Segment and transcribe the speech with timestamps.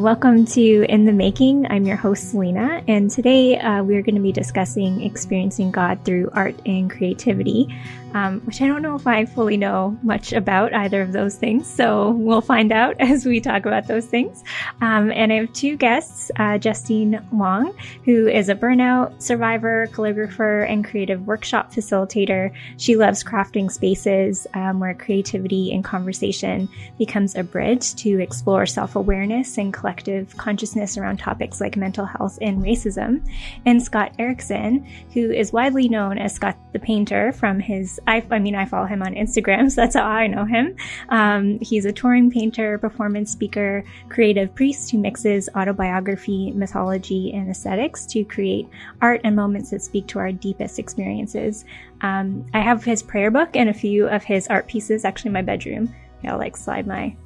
[0.00, 1.66] Welcome to In the Making.
[1.70, 6.30] I'm your host, Selena, and today uh, we're going to be discussing experiencing God through
[6.32, 7.68] art and creativity
[8.14, 11.72] um, which I don't know if I fully know much about either of those things.
[11.72, 14.42] So we'll find out as we talk about those things.
[14.80, 20.68] Um, and I have two guests, uh, Justine Wong, who is a burnout survivor, calligrapher,
[20.68, 22.52] and creative workshop facilitator.
[22.76, 26.68] She loves crafting spaces um, where creativity and conversation
[26.98, 32.62] becomes a bridge to explore self-awareness and collective consciousness around topics like mental health and
[32.62, 33.26] racism.
[33.66, 38.38] And Scott Erickson, who is widely known as Scott the Painter from his I, I
[38.38, 40.76] mean, I follow him on Instagram, so that's how I know him.
[41.08, 48.06] Um, he's a touring painter, performance speaker, creative priest who mixes autobiography, mythology, and aesthetics
[48.06, 48.68] to create
[49.00, 51.64] art and moments that speak to our deepest experiences.
[52.02, 55.34] Um, I have his prayer book and a few of his art pieces actually in
[55.34, 55.94] my bedroom.
[56.24, 57.16] I'll like slide my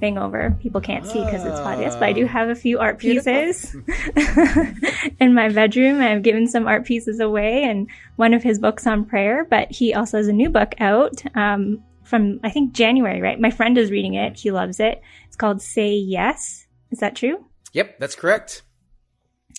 [0.00, 0.56] thing over.
[0.60, 3.74] People can't see because it's podcast, but I do have a few art pieces
[5.20, 6.00] in my bedroom.
[6.00, 9.94] I've given some art pieces away and one of his books on prayer, but he
[9.94, 13.40] also has a new book out um, from, I think, January, right?
[13.40, 14.38] My friend is reading it.
[14.38, 15.00] She loves it.
[15.26, 16.66] It's called Say Yes.
[16.90, 17.44] Is that true?
[17.72, 18.62] Yep, that's correct.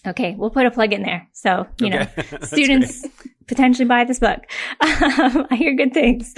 [0.08, 1.28] Okay, we'll put a plug in there.
[1.34, 2.10] So, you okay.
[2.32, 3.06] know, students
[3.48, 4.40] potentially buy this book.
[5.18, 6.34] Um, I hear good things.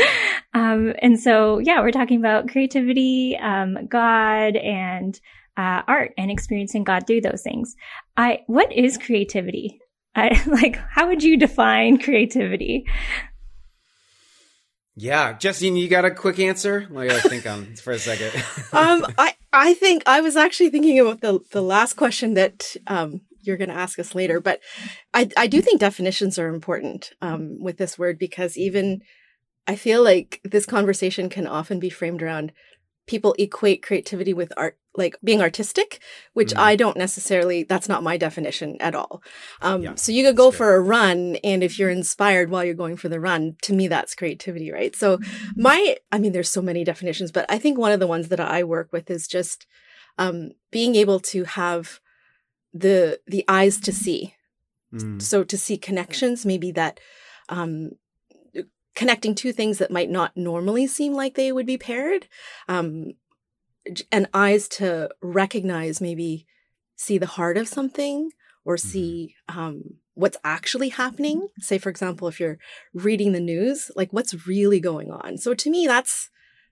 [0.53, 5.19] Um, and so, yeah, we're talking about creativity, um, God, and
[5.57, 7.75] uh, art, and experiencing God through those things.
[8.15, 9.79] I, what is creativity?
[10.15, 12.85] I like, how would you define creativity?
[14.95, 16.87] Yeah, Justine, you got a quick answer?
[16.95, 18.33] I gotta think on for a second.
[18.73, 23.21] um, I I think I was actually thinking about the the last question that um
[23.49, 24.39] you're going to ask us later.
[24.39, 24.61] But
[25.13, 29.01] I, I do think definitions are important um, with this word because even
[29.67, 32.53] I feel like this conversation can often be framed around
[33.09, 35.99] people equate creativity with art, like being artistic,
[36.33, 36.59] which mm.
[36.59, 39.23] I don't necessarily, that's not my definition at all.
[39.63, 42.75] Um, yeah, so you could go for a run, and if you're inspired while you're
[42.75, 44.95] going for the run, to me, that's creativity, right?
[44.95, 45.17] So
[45.55, 48.39] my, I mean, there's so many definitions, but I think one of the ones that
[48.39, 49.65] I work with is just
[50.19, 51.99] um, being able to have
[52.73, 54.35] the the eyes to see
[54.93, 55.21] mm.
[55.21, 56.99] so to see connections maybe that
[57.49, 57.91] um
[58.95, 62.27] connecting two things that might not normally seem like they would be paired
[62.67, 63.13] um
[64.11, 66.45] and eyes to recognize maybe
[66.95, 68.29] see the heart of something
[68.65, 68.87] or mm-hmm.
[68.89, 69.81] see um
[70.13, 72.59] what's actually happening say for example if you're
[72.93, 76.29] reading the news like what's really going on so to me that's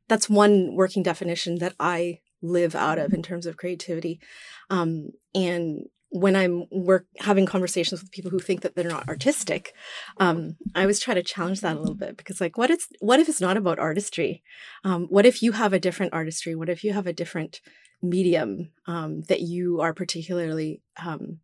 [0.09, 4.20] that's one working definition that i live out of in terms of creativity.
[4.70, 9.74] Um, and when I'm work having conversations with people who think that they're not artistic,
[10.20, 13.20] um, I always try to challenge that a little bit because, like, what it's what
[13.20, 14.44] if it's not about artistry?
[14.84, 16.56] Um, what if you have a different artistry?
[16.56, 17.62] What if you have a different
[18.02, 21.40] medium um, that you are particularly um,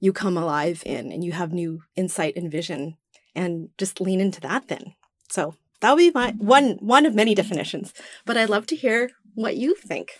[0.00, 2.96] you come alive in, and you have new insight and vision,
[3.34, 4.94] and just lean into that then.
[5.28, 7.92] So that would be my one one of many definitions.
[8.24, 10.18] But I'd love to hear what you think.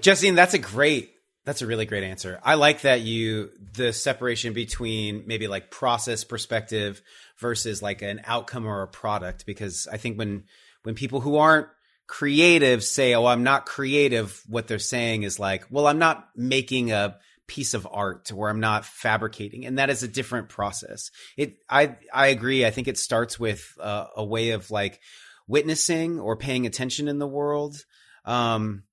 [0.00, 1.10] Justine, that's a great
[1.44, 2.40] that's a really great answer.
[2.44, 7.02] I like that you the separation between maybe like process perspective
[7.38, 10.44] versus like an outcome or a product because I think when
[10.84, 11.68] when people who aren't
[12.06, 16.92] creative say, "Oh, I'm not creative," what they're saying is like, "Well, I'm not making
[16.92, 17.16] a
[17.48, 21.10] piece of art where I'm not fabricating." And that is a different process.
[21.36, 22.64] It I I agree.
[22.64, 25.00] I think it starts with uh, a way of like
[25.48, 27.84] witnessing or paying attention in the world.
[28.24, 28.84] Um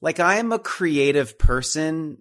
[0.00, 2.18] like I am a creative person.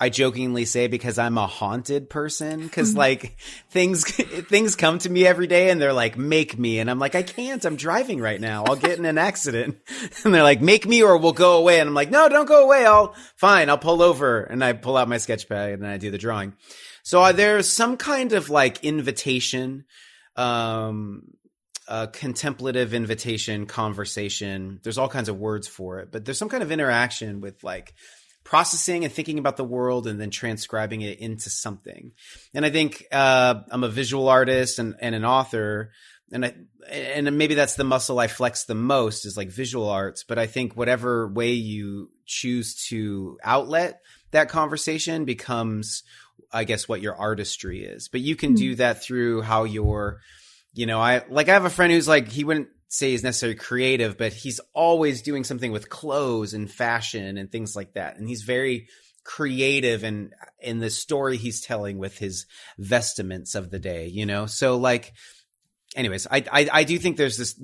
[0.00, 2.98] I jokingly say because I'm a haunted person because mm-hmm.
[2.98, 3.38] like
[3.70, 4.04] things
[4.48, 7.22] things come to me every day and they're like make me and I'm like I
[7.22, 9.76] can't I'm driving right now I'll get in an accident
[10.24, 12.64] and they're like make me or we'll go away and I'm like no don't go
[12.64, 15.98] away I'll fine I'll pull over and I pull out my sketch pad and I
[15.98, 16.54] do the drawing
[17.04, 19.84] so uh, there's some kind of like invitation
[20.34, 21.22] um
[21.88, 24.80] a contemplative invitation, conversation.
[24.82, 27.94] There's all kinds of words for it, but there's some kind of interaction with like
[28.44, 32.12] processing and thinking about the world and then transcribing it into something.
[32.54, 35.92] And I think uh, I'm a visual artist and, and an author.
[36.32, 36.54] And I,
[36.88, 40.24] and maybe that's the muscle I flex the most is like visual arts.
[40.24, 44.00] But I think whatever way you choose to outlet
[44.32, 46.02] that conversation becomes,
[46.52, 48.08] I guess, what your artistry is.
[48.08, 48.56] But you can mm-hmm.
[48.56, 50.20] do that through how you're
[50.74, 53.56] you know, I like I have a friend who's like he wouldn't say he's necessarily
[53.56, 58.18] creative, but he's always doing something with clothes and fashion and things like that.
[58.18, 58.88] And he's very
[59.24, 62.46] creative and in the story he's telling with his
[62.78, 64.46] vestments of the day, you know?
[64.46, 65.12] So like
[65.96, 67.58] anyways, I, I I do think there's this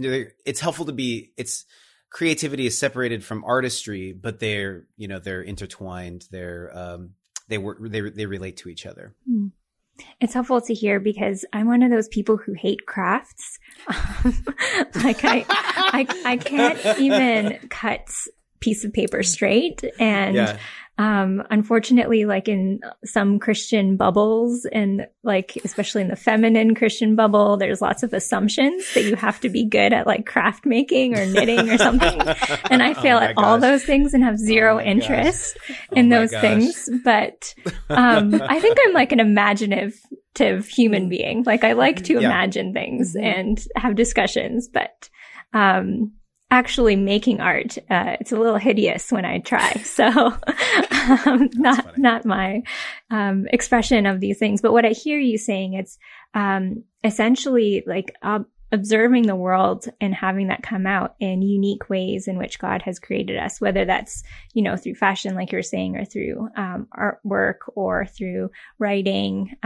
[0.47, 1.65] it's helpful to be it's
[2.11, 6.25] creativity is separated from artistry, but they're you know they're intertwined.
[6.31, 7.11] They're um,
[7.49, 9.15] they work they they relate to each other.
[9.29, 9.53] Mm.
[10.21, 13.59] It's helpful to hear because I'm one of those people who hate crafts.
[13.89, 18.09] like I, I, I can't even cut
[18.61, 20.59] piece of paper straight, and yeah.
[20.99, 27.57] Um, unfortunately, like in some Christian bubbles and like, especially in the feminine Christian bubble,
[27.57, 31.25] there's lots of assumptions that you have to be good at like craft making or
[31.25, 32.21] knitting or something.
[32.71, 33.45] and I fail oh at gosh.
[33.45, 35.57] all those things and have zero oh interest
[35.93, 36.41] in oh those gosh.
[36.41, 36.91] things.
[37.05, 37.55] But,
[37.91, 41.45] um, I think I'm like an imaginative human being.
[41.45, 42.27] Like I like to yeah.
[42.27, 43.25] imagine things mm-hmm.
[43.25, 45.09] and have discussions, but,
[45.53, 46.13] um,
[46.51, 47.77] actually making art.
[47.91, 49.73] Uh, it's a little hideous when I try.
[49.85, 51.95] So, um, not, funny.
[51.97, 52.63] not my,
[53.11, 54.61] um, expression of these things.
[54.61, 55.99] But what I hear you saying, it's,
[56.35, 62.29] um, essentially like, ob- observing the world and having that come out in unique ways
[62.29, 64.23] in which God has created us, whether that's,
[64.53, 69.57] you know, through fashion, like you're saying, or through, um, artwork or through writing,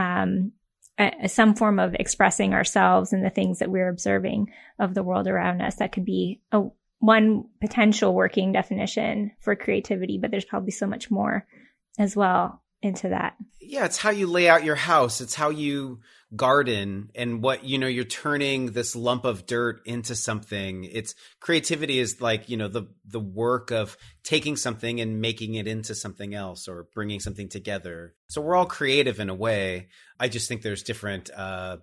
[1.27, 5.61] some form of expressing ourselves and the things that we're observing of the world around
[5.61, 5.77] us.
[5.77, 6.65] That could be a
[6.99, 11.47] one potential working definition for creativity, but there's probably so much more
[11.99, 13.35] as well into that.
[13.61, 15.21] Yeah, it's how you lay out your house.
[15.21, 16.00] It's how you
[16.34, 20.84] garden and what, you know, you're turning this lump of dirt into something.
[20.84, 25.67] It's creativity is like, you know, the the work of taking something and making it
[25.67, 28.14] into something else or bringing something together.
[28.29, 29.88] So we're all creative in a way.
[30.19, 31.79] I just think there's different uh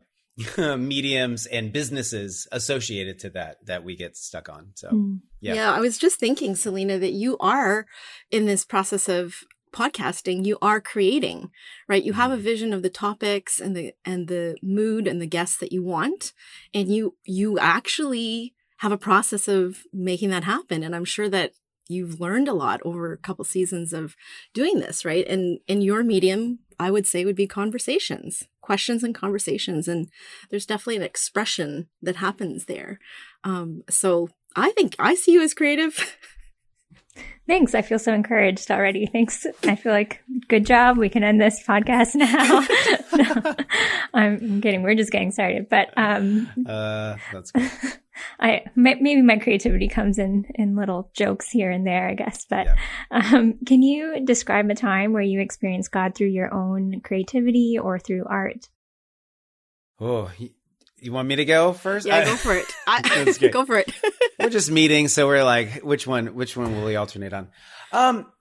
[0.57, 4.72] mediums and businesses associated to that that we get stuck on.
[4.75, 5.19] So, mm.
[5.42, 5.54] yeah.
[5.54, 7.86] Yeah, I was just thinking Selena that you are
[8.31, 9.36] in this process of
[9.71, 11.50] podcasting you are creating
[11.88, 12.04] right?
[12.04, 12.44] You have a mm-hmm.
[12.44, 16.33] vision of the topics and the and the mood and the guests that you want
[16.74, 21.51] and you you actually have a process of making that happen and i'm sure that
[21.88, 24.16] you've learned a lot over a couple seasons of
[24.54, 25.27] doing this right?
[25.27, 30.10] And in your medium i would say would be conversations questions and conversations and
[30.50, 33.00] there's definitely an expression that happens there.
[33.44, 36.18] Um, so i think i see you as creative
[37.48, 37.74] Thanks.
[37.74, 39.08] I feel so encouraged already.
[39.08, 39.48] Thanks.
[39.64, 40.98] I feel like good job.
[40.98, 42.64] We can end this podcast now.
[43.16, 43.56] no,
[44.14, 44.84] I'm kidding.
[44.84, 47.68] We're just getting started, but um, uh, that's cool.
[48.40, 52.46] I maybe my creativity comes in in little jokes here and there, I guess.
[52.48, 52.76] But yeah.
[53.12, 57.98] um, can you describe a time where you experienced God through your own creativity or
[57.98, 58.70] through art?
[60.00, 60.32] Oh,
[61.01, 62.07] you want me to go first?
[62.07, 62.66] Yeah, I, go for it.
[62.88, 63.92] I, go for it.
[64.40, 66.36] we're just meeting, so we're like, which one?
[66.36, 67.50] Which one will we alternate on?
[67.92, 68.31] Um,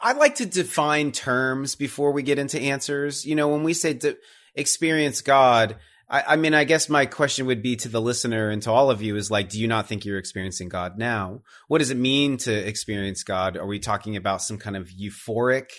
[0.00, 3.24] I like to define terms before we get into answers.
[3.24, 4.16] You know, when we say to
[4.54, 5.76] experience God,
[6.08, 8.90] I, I mean, I guess my question would be to the listener and to all
[8.90, 11.40] of you is like, do you not think you're experiencing God now?
[11.68, 13.56] What does it mean to experience God?
[13.56, 15.70] Are we talking about some kind of euphoric?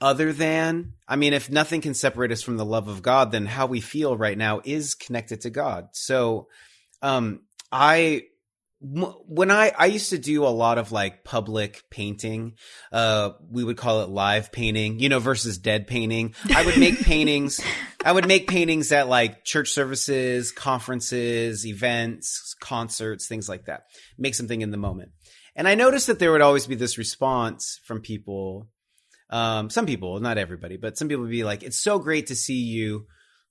[0.00, 3.46] Other than i mean if nothing can separate us from the love of god then
[3.46, 5.88] how we feel right now is connected to god.
[5.92, 6.48] So
[7.02, 8.22] um i
[8.82, 12.54] when i i used to do a lot of like public painting
[12.92, 16.34] uh we would call it live painting you know versus dead painting.
[16.54, 17.60] I would make paintings
[18.04, 23.84] i would make paintings at like church services conferences events concerts things like that.
[24.16, 25.10] Make something in the moment.
[25.54, 28.66] And i noticed that there would always be this response from people
[29.30, 32.34] um, some people, not everybody, but some people would be like, it's so great to
[32.34, 33.06] see you,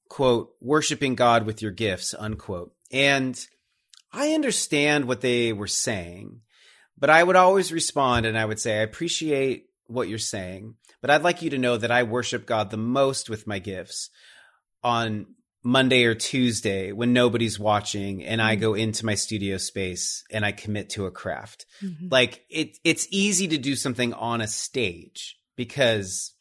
[0.09, 2.74] quote, worshiping God with your gifts, unquote.
[2.91, 3.39] And
[4.12, 6.41] I understand what they were saying,
[6.98, 11.09] but I would always respond and I would say, I appreciate what you're saying, but
[11.09, 14.09] I'd like you to know that I worship God the most with my gifts
[14.83, 15.27] on
[15.63, 18.62] Monday or Tuesday when nobody's watching and I mm-hmm.
[18.62, 21.65] go into my studio space and I commit to a craft.
[21.83, 22.07] Mm-hmm.
[22.09, 26.31] Like it it's easy to do something on a stage because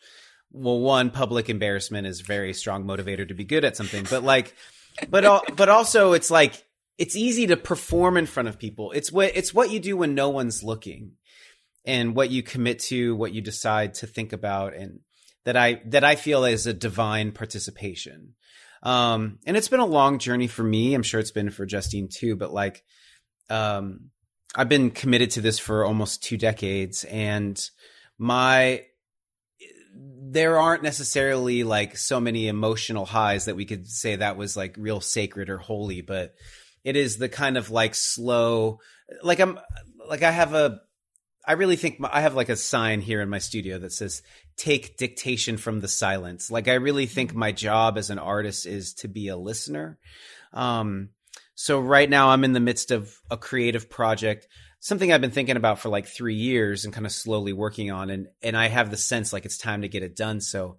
[0.53, 4.23] well one public embarrassment is a very strong motivator to be good at something but
[4.23, 4.55] like
[5.11, 5.25] but
[5.57, 6.65] but also it's like
[6.99, 8.93] it's easy to perform in front of people.
[8.93, 11.13] It's what it's what you do when no one's looking
[11.85, 15.01] and what you commit to what you decide to think about and
[15.45, 18.35] that i that i feel is a divine participation.
[18.83, 20.95] Um and it's been a long journey for me.
[20.95, 22.85] I'm sure it's been for justine too but like
[23.51, 24.11] um
[24.55, 27.71] i've been committed to this for almost two decades and
[28.19, 28.85] my
[30.31, 34.77] there aren't necessarily like so many emotional highs that we could say that was like
[34.79, 36.35] real sacred or holy, but
[36.85, 38.81] it is the kind of like slow,
[39.23, 39.59] like I'm,
[40.09, 40.81] like I have a,
[41.47, 44.23] I really think my, I have like a sign here in my studio that says
[44.57, 46.51] take dictation from the silence.
[46.51, 49.99] Like I really think my job as an artist is to be a listener.
[50.53, 51.11] Um,
[51.55, 54.47] so right now I'm in the midst of a creative project,
[54.81, 58.11] something I've been thinking about for like three years and kind of slowly working on,
[58.11, 60.41] and and I have the sense like it's time to get it done.
[60.41, 60.79] So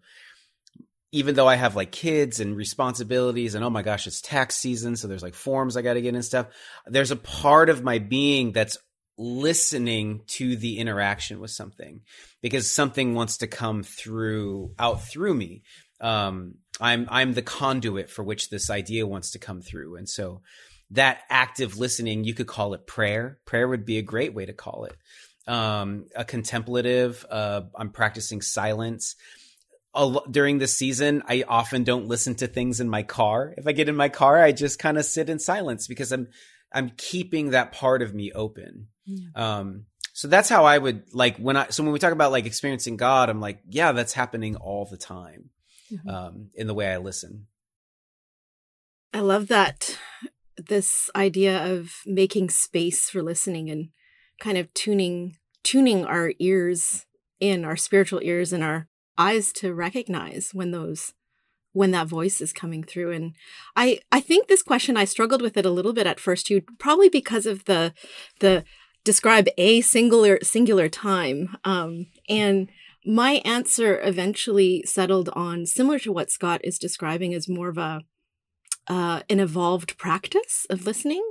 [1.12, 4.96] even though I have like kids and responsibilities and oh my gosh, it's tax season,
[4.96, 6.48] so there's like forms I got to get and stuff.
[6.86, 8.78] There's a part of my being that's
[9.18, 12.02] listening to the interaction with something
[12.42, 15.64] because something wants to come through out through me.
[16.00, 20.42] Um, I'm I'm the conduit for which this idea wants to come through, and so
[20.92, 23.40] that active listening, you could call it prayer.
[23.46, 24.96] Prayer would be a great way to call it.
[25.48, 27.26] Um, a contemplative.
[27.30, 29.16] Uh, I'm practicing silence
[30.30, 33.54] during the season, I often don't listen to things in my car.
[33.58, 36.28] If I get in my car, I just kind of sit in silence because I'm
[36.72, 38.88] I'm keeping that part of me open.
[39.36, 42.46] Um, so that's how I would like when I so when we talk about like
[42.46, 45.50] experiencing God, I'm like, yeah, that's happening all the time
[45.92, 46.08] mm-hmm.
[46.08, 47.48] um, in the way I listen.
[49.12, 49.98] I love that
[50.68, 53.90] this idea of making space for listening and
[54.40, 57.06] kind of tuning tuning our ears
[57.40, 58.88] in our spiritual ears and our
[59.18, 61.14] eyes to recognize when those
[61.74, 63.12] when that voice is coming through.
[63.12, 63.36] And
[63.76, 66.62] i i think this question i struggled with it a little bit at first too
[66.80, 67.94] probably because of the
[68.40, 68.64] the
[69.04, 71.58] describe a singular singular time.
[71.64, 72.70] Um and
[73.06, 78.02] my answer eventually settled on similar to what scott is describing as more of a
[78.90, 81.24] uh, an evolved practice of listening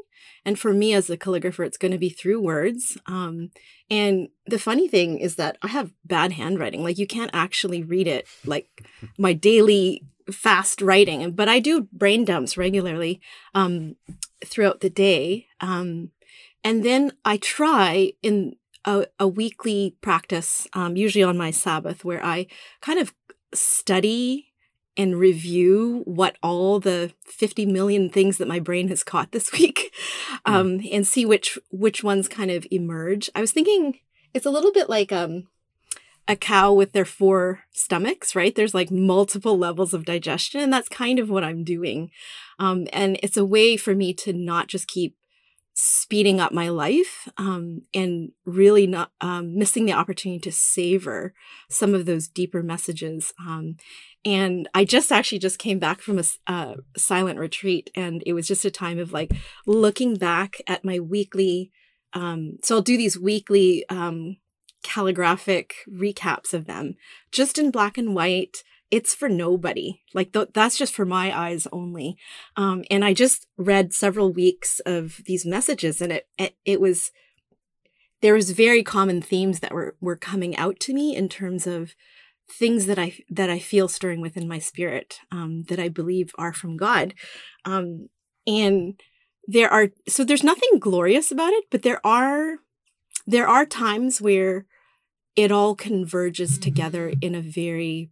[0.45, 2.97] and for me as a calligrapher, it's going to be through words.
[3.07, 3.51] Um,
[3.91, 6.83] and the funny thing is that I have bad handwriting.
[6.83, 8.89] Like you can't actually read it like
[9.19, 13.21] my daily fast writing, but I do brain dumps regularly
[13.55, 13.97] um,
[14.45, 15.47] throughout the day.
[15.61, 16.13] Um,
[16.65, 22.25] and then I try in a, a weekly practice, um, usually on my Sabbath, where
[22.25, 22.47] I
[22.81, 23.15] kind of
[23.55, 24.48] study
[24.99, 29.95] and review what all the 50 million things that my brain has caught this week
[30.45, 30.55] hmm.
[30.55, 30.89] um, mm.
[30.93, 33.31] and see which which ones kind of emerge.
[33.35, 34.01] I was thinking
[34.35, 35.47] it's a little bit like um,
[36.27, 38.55] a cow with their four stomachs, right?
[38.55, 42.11] There's like multiple levels of digestion, and that's kind of what I'm doing.
[42.59, 45.17] Um, and it's a way for me to not just keep
[45.81, 51.33] speeding up my life um, and really not um, missing the opportunity to savor
[51.71, 53.33] some of those deeper messages.
[53.39, 53.77] Um,
[54.25, 58.49] and I just actually just came back from a uh, silent retreat, and it was
[58.49, 59.33] just a time of like
[59.67, 61.71] looking back at my weekly.
[62.15, 64.39] Um, so I'll do these weekly um,
[64.83, 66.95] calligraphic recaps of them,
[67.31, 70.03] just in black and white it's for nobody.
[70.15, 72.17] Like th- that's just for my eyes only.
[72.57, 77.11] Um, and I just read several weeks of these messages, and it it, it was
[78.21, 81.95] there was very common themes that were were coming out to me in terms of
[82.51, 86.53] things that I that I feel stirring within my spirit um, that I believe are
[86.53, 87.15] from God,
[87.65, 88.09] um,
[88.47, 89.01] and
[89.47, 92.57] there are so there's nothing glorious about it, but there are
[93.27, 94.67] there are times where
[95.37, 98.11] it all converges together in a very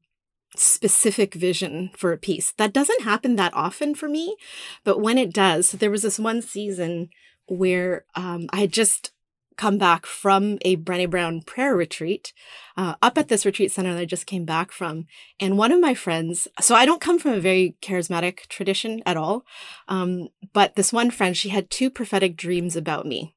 [0.54, 2.52] specific vision for a piece.
[2.52, 4.36] That doesn't happen that often for me,
[4.84, 7.08] but when it does, so there was this one season
[7.48, 9.12] where um, I just
[9.56, 12.32] come back from a Brené Brown prayer retreat
[12.76, 15.06] uh, up at this retreat center that I just came back from.
[15.40, 19.16] And one of my friends, so I don't come from a very charismatic tradition at
[19.16, 19.44] all,
[19.88, 23.34] um, but this one friend, she had two prophetic dreams about me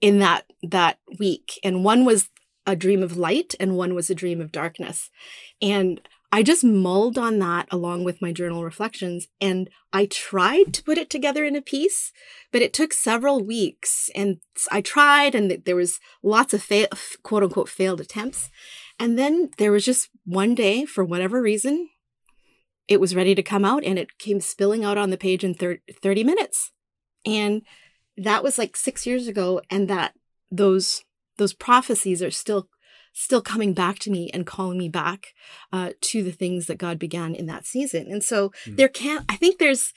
[0.00, 2.28] in that that week, and one was
[2.66, 5.10] a dream of light, and one was a dream of darkness,
[5.60, 6.00] and
[6.32, 10.96] I just mulled on that along with my journal reflections and I tried to put
[10.96, 12.12] it together in a piece,
[12.52, 14.38] but it took several weeks and
[14.70, 16.86] I tried and there was lots of fail,
[17.24, 18.48] quote unquote failed attempts.
[18.98, 21.88] And then there was just one day for whatever reason,
[22.86, 25.54] it was ready to come out and it came spilling out on the page in
[25.54, 26.70] 30 minutes.
[27.26, 27.62] And
[28.16, 30.14] that was like 6 years ago and that
[30.50, 31.02] those
[31.38, 32.68] those prophecies are still
[33.12, 35.34] still coming back to me and calling me back
[35.72, 38.06] uh, to the things that God began in that season.
[38.10, 38.76] And so mm.
[38.76, 39.92] there can't, I think there's,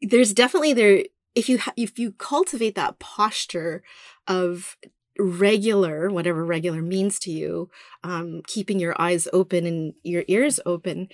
[0.00, 3.82] there's definitely there, if you, ha- if you cultivate that posture
[4.26, 4.76] of
[5.18, 7.70] regular, whatever regular means to you,
[8.04, 11.08] um, keeping your eyes open and your ears open,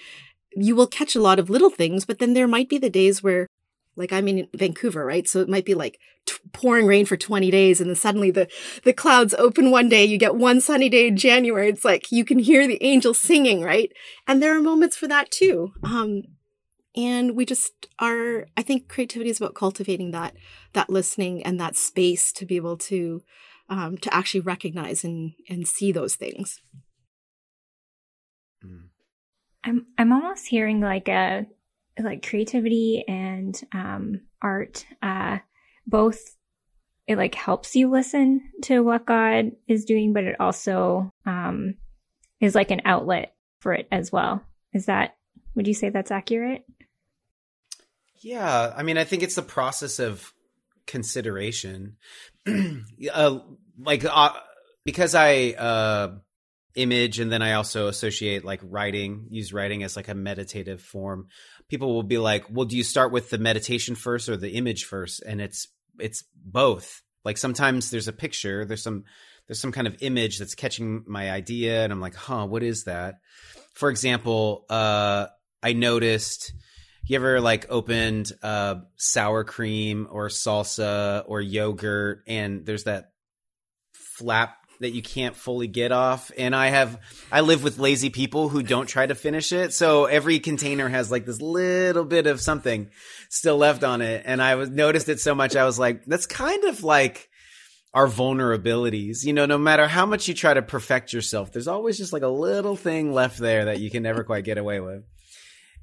[0.54, 3.22] you will catch a lot of little things, but then there might be the days
[3.22, 3.46] where
[3.96, 5.28] like I'm in Vancouver, right?
[5.28, 8.48] So it might be like t- pouring rain for 20 days and then suddenly the
[8.84, 11.68] the clouds open one day, you get one sunny day in January.
[11.68, 13.92] It's like you can hear the angels singing, right?
[14.26, 15.72] And there are moments for that too.
[15.82, 16.22] Um
[16.94, 20.34] and we just are I think creativity is about cultivating that
[20.72, 23.22] that listening and that space to be able to
[23.68, 26.60] um to actually recognize and and see those things.
[29.64, 31.46] I'm I'm almost hearing like a
[31.98, 35.38] like creativity and um, art, uh,
[35.86, 36.36] both
[37.06, 41.74] it like helps you listen to what God is doing, but it also um,
[42.40, 44.42] is like an outlet for it as well.
[44.72, 45.16] Is that,
[45.54, 46.64] would you say that's accurate?
[48.20, 48.72] Yeah.
[48.76, 50.32] I mean, I think it's the process of
[50.86, 51.96] consideration.
[53.12, 53.38] uh,
[53.78, 54.30] like, uh,
[54.84, 56.14] because I, uh,
[56.74, 61.28] image and then I also associate like writing, use writing as like a meditative form.
[61.68, 64.84] People will be like, well, do you start with the meditation first or the image
[64.84, 65.22] first?
[65.22, 67.02] And it's, it's both.
[67.24, 69.04] Like sometimes there's a picture, there's some,
[69.46, 72.84] there's some kind of image that's catching my idea and I'm like, huh, what is
[72.84, 73.16] that?
[73.74, 75.26] For example, uh,
[75.62, 76.52] I noticed,
[77.06, 83.12] you ever like opened uh, sour cream or salsa or yogurt and there's that
[83.92, 86.30] flap that you can't fully get off.
[86.36, 89.72] And i have i live with lazy people who don't try to finish it.
[89.72, 92.90] So every container has like this little bit of something
[93.28, 94.22] still left on it.
[94.26, 97.28] And i was noticed it so much i was like that's kind of like
[97.94, 99.24] our vulnerabilities.
[99.24, 102.22] You know no matter how much you try to perfect yourself there's always just like
[102.22, 105.04] a little thing left there that you can never quite get away with.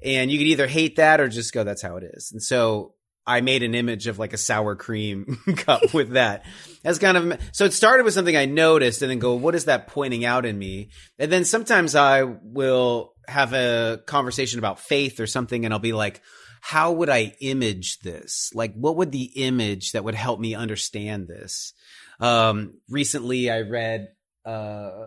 [0.02, 2.30] And you could either hate that or just go that's how it is.
[2.32, 2.94] And so
[3.26, 6.44] I made an image of like a sour cream cup with that.
[6.84, 9.66] As kind of so it started with something I noticed and then go, what is
[9.66, 10.90] that pointing out in me?
[11.18, 15.92] And then sometimes I will have a conversation about faith or something and I'll be
[15.92, 16.22] like,
[16.60, 18.50] how would I image this?
[18.54, 21.72] Like what would the image that would help me understand this?
[22.20, 24.08] Um, recently I read
[24.44, 25.06] uh,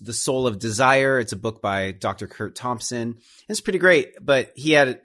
[0.00, 1.18] The Soul of Desire.
[1.18, 2.26] It's a book by Dr.
[2.26, 3.18] Curt Thompson.
[3.48, 5.00] It's pretty great, but he had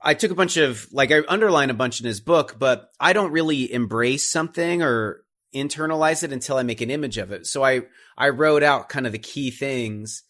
[0.00, 3.12] I took a bunch of like I underline a bunch in his book, but I
[3.12, 5.24] don't really embrace something or
[5.54, 7.46] internalize it until I make an image of it.
[7.46, 7.82] So I
[8.16, 10.22] I wrote out kind of the key things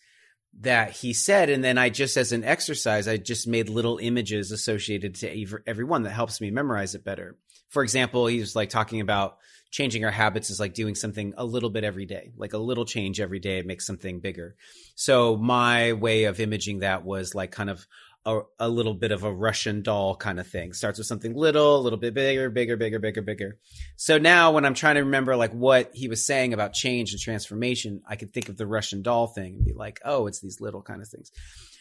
[0.60, 4.50] that he said and then I just as an exercise I just made little images
[4.50, 7.36] associated to every one that helps me memorize it better.
[7.68, 9.38] For example, he was like talking about
[9.70, 12.86] changing our habits is like doing something a little bit every day, like a little
[12.86, 14.56] change every day makes something bigger.
[14.94, 17.86] So my way of imaging that was like kind of
[18.24, 20.72] a, a little bit of a Russian doll kind of thing.
[20.72, 23.58] Starts with something little, a little bit bigger, bigger, bigger, bigger, bigger.
[23.96, 27.20] So now when I'm trying to remember like what he was saying about change and
[27.20, 30.60] transformation, I can think of the Russian doll thing and be like, oh, it's these
[30.60, 31.30] little kind of things.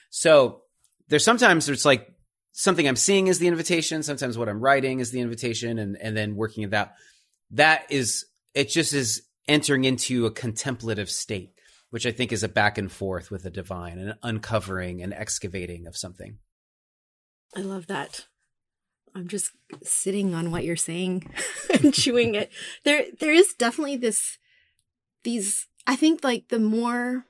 [0.09, 0.61] So
[1.09, 2.07] there's sometimes it's like
[2.53, 4.03] something I'm seeing is the invitation.
[4.03, 6.95] Sometimes what I'm writing is the invitation and, and then working at that.
[7.51, 11.51] That is, it just is entering into a contemplative state
[11.89, 15.87] which I think is a back and forth with the divine, an uncovering and excavating
[15.87, 16.39] of something.
[17.55, 18.25] I love that.
[19.15, 19.51] I'm just
[19.83, 21.33] sitting on what you're saying
[21.73, 22.51] and chewing it.
[22.83, 24.37] There there is definitely this
[25.23, 27.25] these I think like the more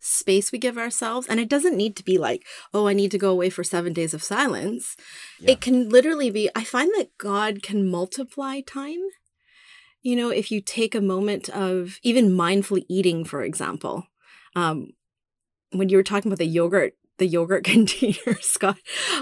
[0.00, 3.18] space we give ourselves and it doesn't need to be like oh i need to
[3.18, 4.96] go away for 7 days of silence
[5.38, 5.52] yeah.
[5.52, 9.00] it can literally be i find that god can multiply time
[10.02, 14.06] you know, if you take a moment of even mindful eating, for example,
[14.56, 14.90] um,
[15.72, 18.78] when you were talking about the yogurt, the yogurt container, Scott,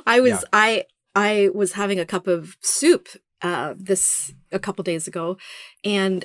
[0.06, 0.40] I was, yeah.
[0.52, 3.08] I, I was having a cup of soup,
[3.42, 5.36] uh, this a couple days ago.
[5.84, 6.24] And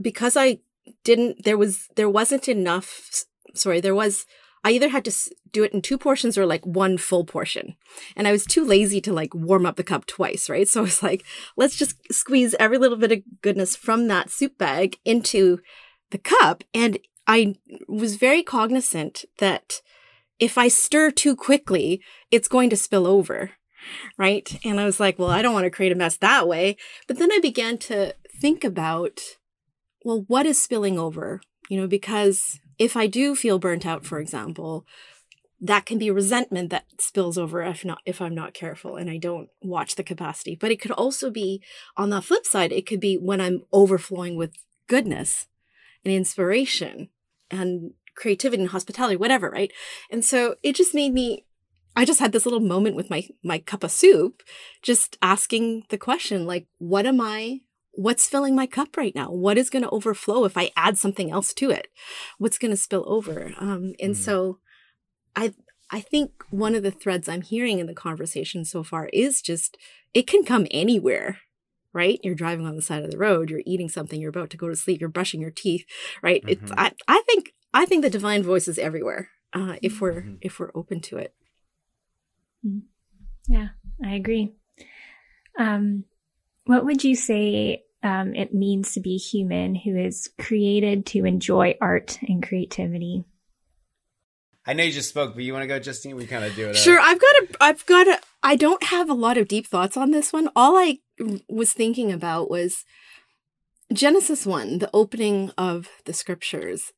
[0.00, 0.60] because I
[1.04, 3.24] didn't, there was, there wasn't enough,
[3.54, 4.26] sorry, there was,
[4.64, 5.12] I either had to
[5.50, 7.76] do it in two portions or like one full portion.
[8.16, 10.68] And I was too lazy to like warm up the cup twice, right?
[10.68, 11.24] So I was like,
[11.56, 15.60] let's just squeeze every little bit of goodness from that soup bag into
[16.10, 16.62] the cup.
[16.72, 17.56] And I
[17.88, 19.80] was very cognizant that
[20.38, 23.52] if I stir too quickly, it's going to spill over.
[24.16, 24.60] Right.
[24.64, 26.76] And I was like, well, I don't want to create a mess that way.
[27.08, 29.20] But then I began to think about,
[30.04, 31.40] well, what is spilling over?
[31.68, 34.86] You know, because if I do feel burnt out, for example,
[35.60, 39.16] that can be resentment that spills over if not if I'm not careful and I
[39.16, 40.56] don't watch the capacity.
[40.56, 41.62] But it could also be
[41.96, 44.56] on the flip side, it could be when I'm overflowing with
[44.88, 45.46] goodness
[46.04, 47.08] and inspiration
[47.50, 49.72] and creativity and hospitality, whatever, right?
[50.10, 51.44] And so it just made me
[51.94, 54.42] I just had this little moment with my my cup of soup,
[54.82, 57.60] just asking the question like, what am I
[57.92, 59.30] what's filling my cup right now?
[59.30, 61.88] What is going to overflow if I add something else to it?
[62.38, 63.52] What's going to spill over?
[63.58, 64.16] Um, and mm.
[64.16, 64.58] so
[65.36, 65.54] I
[65.90, 69.76] I think one of the threads I'm hearing in the conversation so far is just
[70.14, 71.38] it can come anywhere.
[71.94, 72.20] Right?
[72.22, 74.66] You're driving on the side of the road, you're eating something, you're about to go
[74.66, 75.84] to sleep, you're brushing your teeth,
[76.22, 76.40] right?
[76.40, 76.64] Mm-hmm.
[76.64, 79.28] It's I, I think I think the divine voice is everywhere.
[79.52, 80.34] Uh, if we're mm-hmm.
[80.40, 81.34] if we're open to it.
[82.66, 82.82] Mm.
[83.46, 83.68] Yeah,
[84.02, 84.54] I agree.
[85.58, 86.04] Um,
[86.64, 91.76] what would you say um, it means to be human who is created to enjoy
[91.80, 93.24] art and creativity?
[94.64, 96.14] I know you just spoke, but you want to go, Justine?
[96.14, 96.76] We kind of do it.
[96.76, 97.00] Sure.
[97.00, 97.48] I've got a.
[97.60, 98.20] I've got a.
[98.44, 100.50] I don't have a lot of deep thoughts on this one.
[100.54, 100.98] All I
[101.48, 102.84] was thinking about was
[103.92, 106.92] Genesis one, the opening of the scriptures.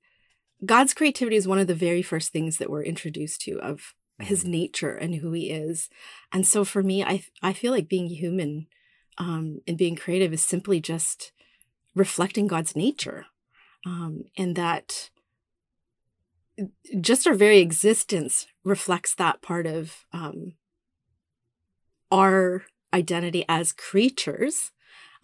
[0.64, 4.42] God's creativity is one of the very first things that we're introduced to of his
[4.42, 4.50] Mm-hmm.
[4.50, 5.88] nature and who he is.
[6.32, 8.66] And so for me, I I feel like being human
[9.18, 11.32] um, and being creative is simply just
[11.94, 13.26] reflecting God's nature,
[13.86, 15.10] um, and that
[17.00, 20.54] just our very existence reflects that part of um,
[22.10, 24.70] our identity as creatures,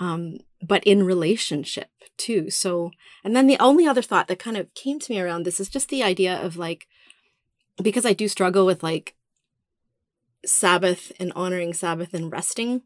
[0.00, 2.50] um, but in relationship too.
[2.50, 2.90] So,
[3.24, 5.68] and then the only other thought that kind of came to me around this is
[5.68, 6.86] just the idea of like,
[7.80, 9.14] because I do struggle with like
[10.44, 12.82] Sabbath and honoring Sabbath and resting.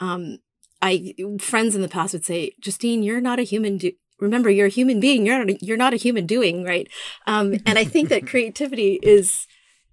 [0.00, 0.38] Um,
[0.82, 3.78] I friends in the past would say, Justine, you're not a human.
[3.78, 5.26] Do- Remember, you're a human being.
[5.26, 5.50] You're not.
[5.50, 6.88] A, you're not a human doing, right?
[7.26, 9.46] Um, and I think that creativity is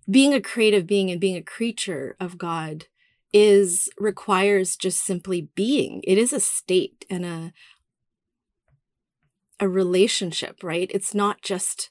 [0.10, 2.86] being a creative being and being a creature of God
[3.34, 6.02] is requires just simply being.
[6.06, 7.54] It is a state and a
[9.60, 10.90] a relationship, right?
[10.94, 11.90] It's not just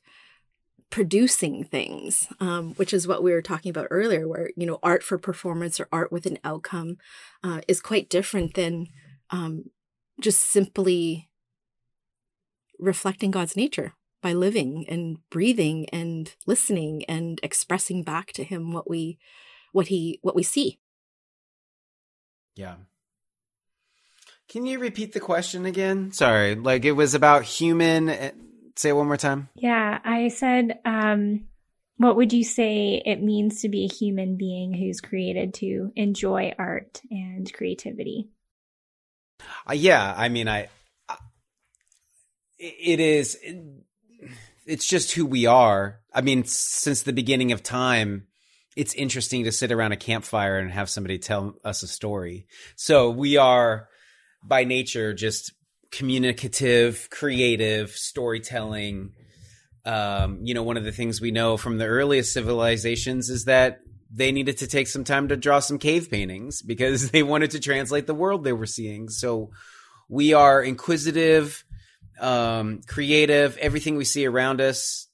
[0.93, 5.03] producing things, um, which is what we were talking about earlier, where you know art
[5.03, 6.99] for performance or art with an outcome
[7.43, 8.87] uh, is quite different than
[9.31, 9.71] um,
[10.21, 11.31] just simply
[12.79, 18.89] reflecting God's nature by living and breathing and listening and expressing back to Him what
[18.89, 19.19] we
[19.73, 20.79] what he what we see.
[22.55, 22.75] Yeah.
[24.49, 26.13] Can you repeat the question again?
[26.13, 28.11] Sorry, like it was about human.
[28.77, 29.49] Say it one more time.
[29.55, 31.47] Yeah, I said, um,
[31.97, 36.53] what would you say it means to be a human being who's created to enjoy
[36.59, 38.31] art and creativity?
[39.69, 40.69] Uh, yeah, I mean, I.
[41.09, 41.17] I
[42.59, 43.37] it is.
[43.43, 43.63] It,
[44.67, 46.01] it's just who we are.
[46.15, 48.29] I mean, since the beginning of time,
[48.77, 52.47] it's interesting to sit around a campfire and have somebody tell us a story.
[52.77, 53.89] So we are,
[54.43, 55.53] by nature, just
[55.93, 59.13] communicative, creative, storytelling.
[59.85, 63.81] Um, you know, one of the things we know from the earliest civilizations is that
[64.11, 67.61] they needed to take some time to draw some cave paintings because they wanted to
[67.61, 69.09] translate the world they were seeing.
[69.09, 69.51] So
[70.09, 71.65] we are inquisitive,
[72.21, 73.57] um, creative.
[73.59, 75.09] Everything we see around us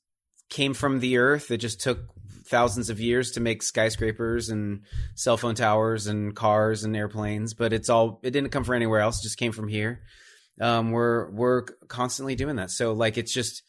[0.49, 1.51] came from the earth.
[1.51, 1.99] It just took
[2.47, 4.83] thousands of years to make skyscrapers and
[5.15, 9.01] cell phone towers and cars and airplanes, but it's all it didn't come from anywhere
[9.01, 9.21] else.
[9.21, 10.01] It just came from here.
[10.61, 12.71] Um, we're we're constantly doing that.
[12.71, 13.63] So like it's just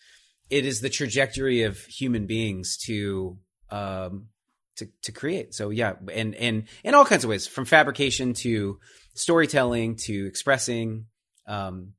[0.49, 3.37] it is the trajectory of human beings to
[3.69, 4.27] um
[4.77, 5.53] to to create.
[5.53, 8.79] So yeah, and and in all kinds of ways, from fabrication to
[9.13, 11.05] storytelling to expressing.
[11.47, 11.93] Um,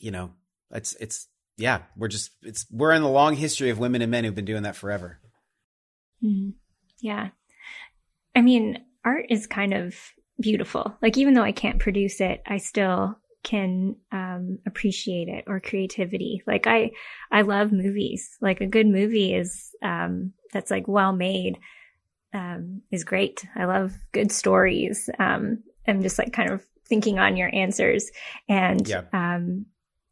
[0.00, 0.30] you know,
[0.70, 4.24] it's it's yeah, we're just it's we're in the long history of women and men
[4.24, 5.18] who've been doing that forever.
[6.22, 6.54] Mhm.
[7.00, 7.28] Yeah.
[8.34, 9.94] I mean, art is kind of
[10.40, 10.96] beautiful.
[11.02, 13.18] Like, even though I can't produce it, I still
[13.48, 16.42] can um, appreciate it or creativity.
[16.46, 16.90] Like, I,
[17.32, 18.36] I love movies.
[18.40, 21.58] Like, a good movie is, um, that's like well made,
[22.34, 23.46] um, is great.
[23.56, 25.08] I love good stories.
[25.18, 28.10] Um, I'm just like kind of thinking on your answers.
[28.48, 29.04] And, Yeah.
[29.12, 29.66] um,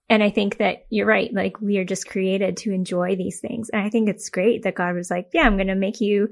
[0.09, 1.33] and I think that you're right.
[1.33, 3.69] Like we are just created to enjoy these things.
[3.71, 6.29] And I think it's great that God was like, yeah, I'm going to make you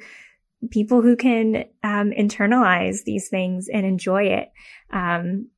[0.70, 4.48] people who can um, internalize these things and enjoy it.
[4.90, 5.48] Um,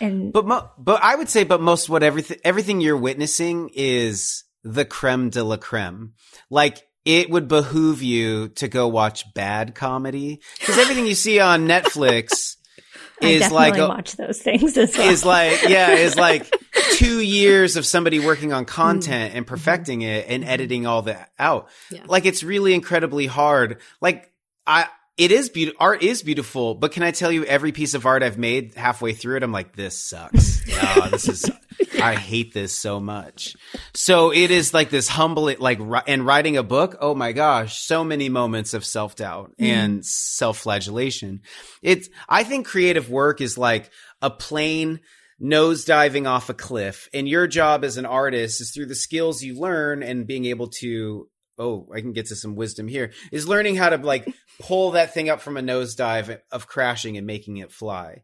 [0.00, 4.44] and But mo- but I would say, but most what everything everything you're witnessing is
[4.64, 6.14] the creme de la creme.
[6.50, 11.66] Like it would behoove you to go watch bad comedy because everything you see on
[11.66, 12.56] Netflix
[13.22, 15.10] I is definitely like a, watch those things as well.
[15.10, 16.50] is like yeah is like
[16.92, 19.38] two years of somebody working on content mm-hmm.
[19.38, 20.52] and perfecting it and mm-hmm.
[20.52, 22.02] editing all that out Yeah.
[22.06, 24.32] like it's really incredibly hard like
[24.66, 24.88] i
[25.20, 28.22] it is beautiful art is beautiful but can i tell you every piece of art
[28.22, 30.66] i've made halfway through it i'm like this sucks.
[30.66, 31.50] No this is
[32.02, 33.54] i hate this so much.
[33.94, 38.02] So it is like this humble like and writing a book oh my gosh so
[38.02, 39.64] many moments of self-doubt mm-hmm.
[39.64, 41.42] and self-flagellation.
[41.82, 43.90] It's i think creative work is like
[44.22, 45.00] a plane
[45.38, 49.42] nose diving off a cliff and your job as an artist is through the skills
[49.42, 51.28] you learn and being able to
[51.60, 54.26] oh i can get to some wisdom here is learning how to like
[54.60, 58.22] pull that thing up from a nosedive of crashing and making it fly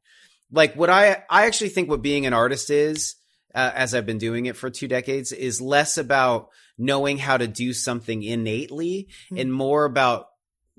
[0.51, 3.15] like what i i actually think what being an artist is
[3.55, 7.47] uh, as i've been doing it for two decades is less about knowing how to
[7.47, 9.41] do something innately Mhm.
[9.41, 10.27] and more about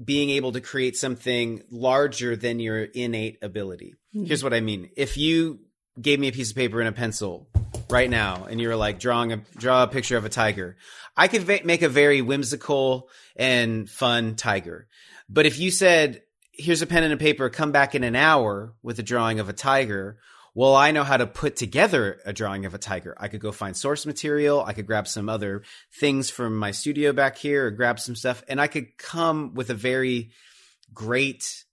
[0.03, 4.27] being able to create something larger than your innate ability Mhm.
[4.27, 5.59] here's what i mean if you
[5.99, 7.47] gave me a piece of paper and a pencil
[7.89, 10.77] right now and you were like drawing a draw a picture of a tiger,
[11.15, 14.87] I could va- make a very whimsical and fun tiger.
[15.29, 16.21] But if you said,
[16.51, 19.49] "Here's a pen and a paper, come back in an hour with a drawing of
[19.49, 20.19] a tiger,"
[20.57, 23.15] well, I know how to put together a drawing of a tiger.
[23.19, 24.63] I could go find source material.
[24.65, 25.61] I could grab some other
[25.93, 29.69] things from my studio back here or grab some stuff and I could come with
[29.69, 30.31] a very
[30.95, 31.63] great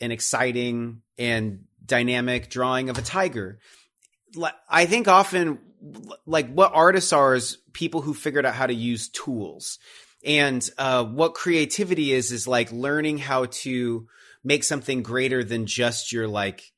[0.00, 3.60] and exciting and dynamic drawing of a tiger.
[4.68, 5.58] I think often
[6.26, 9.78] like what artists are is people who figured out how to use tools.
[10.24, 14.06] And uh, what creativity is is like learning how to
[14.44, 16.72] make something greater than just your like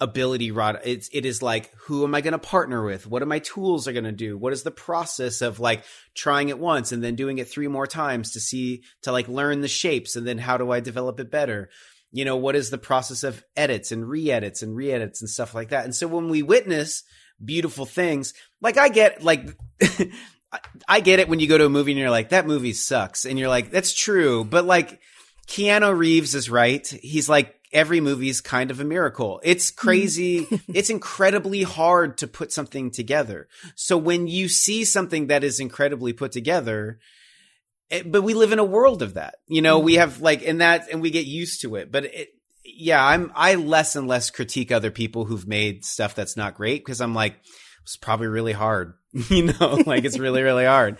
[0.00, 0.80] ability rod.
[0.84, 3.06] It's it is like who am i going to partner with?
[3.06, 4.36] What are my tools are going to do?
[4.36, 7.86] What is the process of like trying it once and then doing it three more
[7.86, 11.30] times to see to like learn the shapes and then how do i develop it
[11.30, 11.70] better
[12.12, 15.70] you know what is the process of edits and re-edits and re-edits and stuff like
[15.70, 17.02] that and so when we witness
[17.44, 19.56] beautiful things like i get like
[20.88, 23.24] i get it when you go to a movie and you're like that movie sucks
[23.24, 25.00] and you're like that's true but like
[25.48, 29.40] keanu reeves is right he's like every movie's kind of a miracle.
[29.42, 29.76] It's hmm.
[29.76, 30.46] crazy.
[30.68, 33.48] it's incredibly hard to put something together.
[33.74, 36.98] So when you see something that is incredibly put together,
[37.92, 40.60] it, but we live in a world of that, you know, we have like, and
[40.60, 42.30] that, and we get used to it, but it,
[42.64, 46.84] yeah, I'm, I less and less critique other people who've made stuff that's not great
[46.84, 47.36] because I'm like,
[47.82, 50.98] it's probably really hard, you know, like it's really, really hard.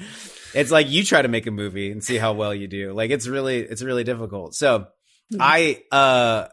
[0.54, 2.92] It's like you try to make a movie and see how well you do.
[2.92, 4.54] Like it's really, it's really difficult.
[4.54, 4.88] So
[5.40, 6.48] I, uh,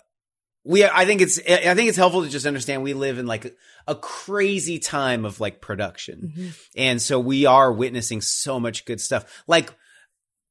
[0.63, 3.55] we I think it's I think it's helpful to just understand we live in like
[3.87, 6.33] a crazy time of like production.
[6.35, 6.49] Mm-hmm.
[6.75, 9.43] And so we are witnessing so much good stuff.
[9.47, 9.73] Like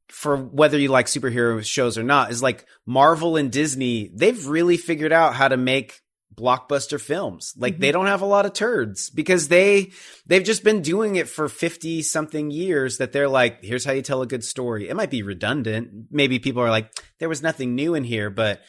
[0.09, 4.77] for whether you like superhero shows or not is like Marvel and Disney, they've really
[4.77, 6.01] figured out how to make
[6.35, 7.53] blockbuster films.
[7.57, 7.83] Like mm-hmm.
[7.83, 9.93] they don't have a lot of turds because they
[10.27, 14.03] they've just been doing it for 50 something years that they're like here's how you
[14.03, 14.89] tell a good story.
[14.89, 16.07] It might be redundant.
[16.11, 18.63] Maybe people are like there was nothing new in here, but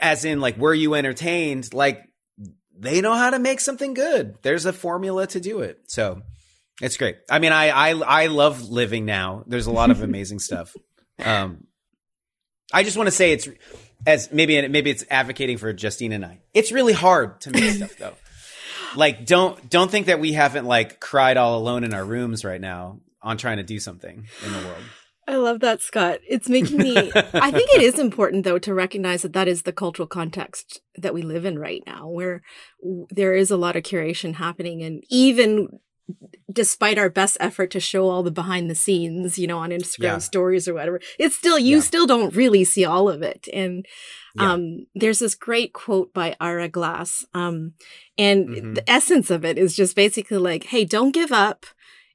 [0.00, 2.02] as in like were you entertained like
[2.78, 6.22] they know how to make something good there's a formula to do it so
[6.80, 10.38] it's great i mean i i, I love living now there's a lot of amazing
[10.38, 10.74] stuff
[11.24, 11.66] um
[12.72, 13.48] i just want to say it's
[14.06, 17.74] as maybe and maybe it's advocating for justine and i it's really hard to make
[17.74, 18.14] stuff though
[18.96, 22.60] like don't don't think that we haven't like cried all alone in our rooms right
[22.60, 24.82] now on trying to do something in the world
[25.28, 26.20] I love that, Scott.
[26.28, 26.96] It's making me.
[26.96, 31.12] I think it is important, though, to recognize that that is the cultural context that
[31.12, 32.42] we live in right now, where
[33.10, 34.82] there is a lot of curation happening.
[34.82, 35.80] And even
[36.50, 40.02] despite our best effort to show all the behind the scenes, you know, on Instagram
[40.02, 40.18] yeah.
[40.18, 41.82] stories or whatever, it's still, you yeah.
[41.82, 43.48] still don't really see all of it.
[43.52, 43.84] And
[44.34, 44.52] yeah.
[44.52, 47.24] um, there's this great quote by Ira Glass.
[47.34, 47.74] Um,
[48.16, 48.74] and mm-hmm.
[48.74, 51.66] the essence of it is just basically like, hey, don't give up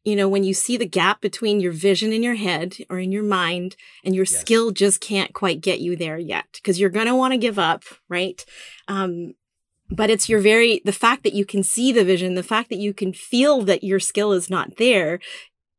[0.03, 3.11] you know, when you see the gap between your vision in your head or in
[3.11, 4.39] your mind and your yes.
[4.39, 7.59] skill just can't quite get you there yet because you're going to want to give
[7.59, 8.43] up, right?
[8.87, 9.33] Um,
[9.91, 12.79] but it's your very, the fact that you can see the vision, the fact that
[12.79, 15.19] you can feel that your skill is not there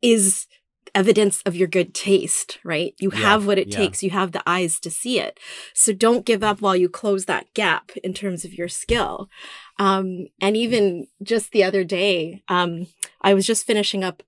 [0.03, 0.47] is
[0.95, 2.95] evidence of your good taste, right?
[3.01, 3.77] You yeah, have what it yeah.
[3.77, 4.03] takes.
[4.03, 5.41] You have the eyes to see it.
[5.75, 9.31] So don't give up while you close that gap in terms of your skill.
[9.79, 12.89] Um, and even just the other day, um,
[13.23, 14.23] I was just finishing up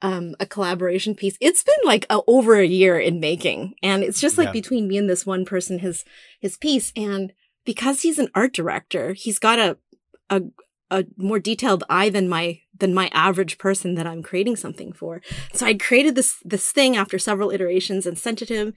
[0.00, 1.36] um, a collaboration piece.
[1.40, 4.52] It's been like a, over a year in making, and it's just like yeah.
[4.52, 6.04] between me and this one person, his
[6.40, 6.92] his piece.
[6.96, 7.32] And
[7.68, 9.76] because he's an art director, he's got a
[10.30, 10.40] a
[10.90, 15.20] a more detailed eye than my than my average person that I'm creating something for.
[15.52, 18.74] So I created this this thing after several iterations and sent it to him,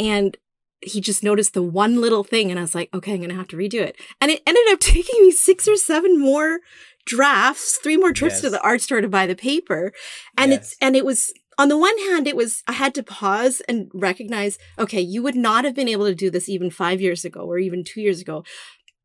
[0.00, 0.36] and
[0.82, 3.36] he just noticed the one little thing and I was like, okay, I'm going to
[3.36, 3.96] have to redo it.
[4.20, 6.58] And it ended up taking me six or seven more
[7.06, 8.40] drafts, three more trips yes.
[8.42, 9.92] to the art store to buy the paper.
[10.36, 10.60] And yes.
[10.60, 13.90] it's, and it was, on the one hand, it was, I had to pause and
[13.94, 17.40] recognize, okay, you would not have been able to do this even five years ago
[17.40, 18.44] or even two years ago.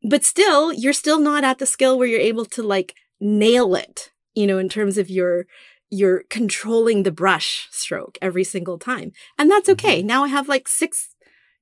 [0.02, 4.12] But still, you're still not at the skill where you're able to like nail it,
[4.34, 5.46] you know, in terms of your,
[5.90, 9.12] you're controlling the brush stroke every single time.
[9.38, 9.98] And that's okay.
[9.98, 10.06] Mm-hmm.
[10.06, 11.14] Now I have like six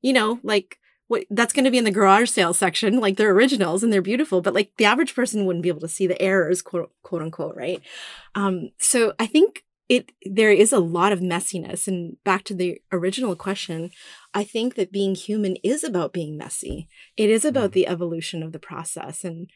[0.03, 3.01] you know, like what that's going to be in the garage sale section.
[3.01, 5.89] Like they're originals and they're beautiful, but like the average person wouldn't be able to
[5.89, 7.83] see the errors, quote, quote unquote, right?
[8.35, 11.89] Um, so I think it there is a lot of messiness.
[11.89, 13.91] And back to the original question,
[14.35, 16.89] I think that being human is about being messy.
[17.17, 17.75] It is about mm.
[17.75, 19.51] the evolution of the process and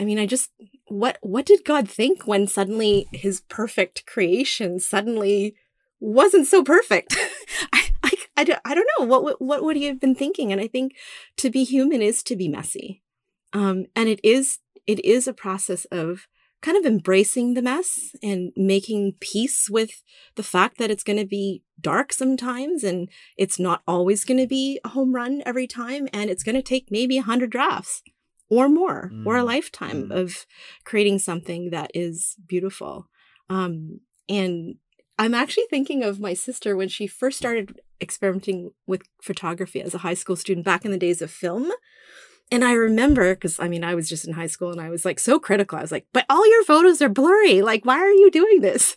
[0.00, 0.52] I mean, I just
[0.86, 5.56] what what did God think when suddenly his perfect creation suddenly
[5.98, 7.16] wasn't so perfect?
[7.72, 7.88] I,
[8.38, 10.94] I don't, I don't know what what would he have been thinking and i think
[11.36, 13.02] to be human is to be messy
[13.52, 16.28] um, and it is it is a process of
[16.60, 20.02] kind of embracing the mess and making peace with
[20.34, 24.46] the fact that it's going to be dark sometimes and it's not always going to
[24.46, 28.02] be a home run every time and it's going to take maybe 100 drafts
[28.48, 29.24] or more mm.
[29.26, 30.10] or a mm, lifetime mm.
[30.10, 30.46] of
[30.84, 33.08] creating something that is beautiful
[33.48, 34.76] um, and
[35.18, 39.98] i'm actually thinking of my sister when she first started experimenting with photography as a
[39.98, 41.70] high school student back in the days of film
[42.50, 45.04] and I remember, because I mean, I was just in high school and I was
[45.04, 45.78] like so critical.
[45.78, 47.62] I was like, but all your photos are blurry.
[47.62, 48.96] Like, why are you doing this?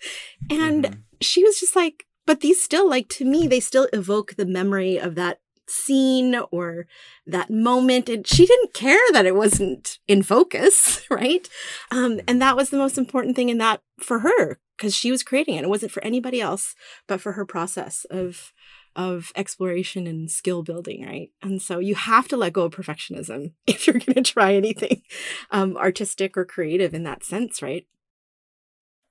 [0.50, 1.00] And mm-hmm.
[1.20, 4.98] she was just like, but these still, like, to me, they still evoke the memory
[4.98, 6.88] of that scene or
[7.26, 8.10] that moment.
[8.10, 11.48] And she didn't care that it wasn't in focus, right?
[11.90, 15.24] Um, and that was the most important thing in that for her, because she was
[15.24, 15.64] creating it.
[15.64, 16.76] It wasn't for anybody else,
[17.08, 18.54] but for her process of
[18.96, 21.32] of exploration and skill building, right?
[21.42, 25.04] And so you have to let go of perfectionism if you're going to try anything
[25.52, 27.86] um, artistic or creative in that sense, right?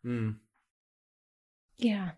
[0.04, 0.36] Mm.
[1.78, 2.10] Yeah.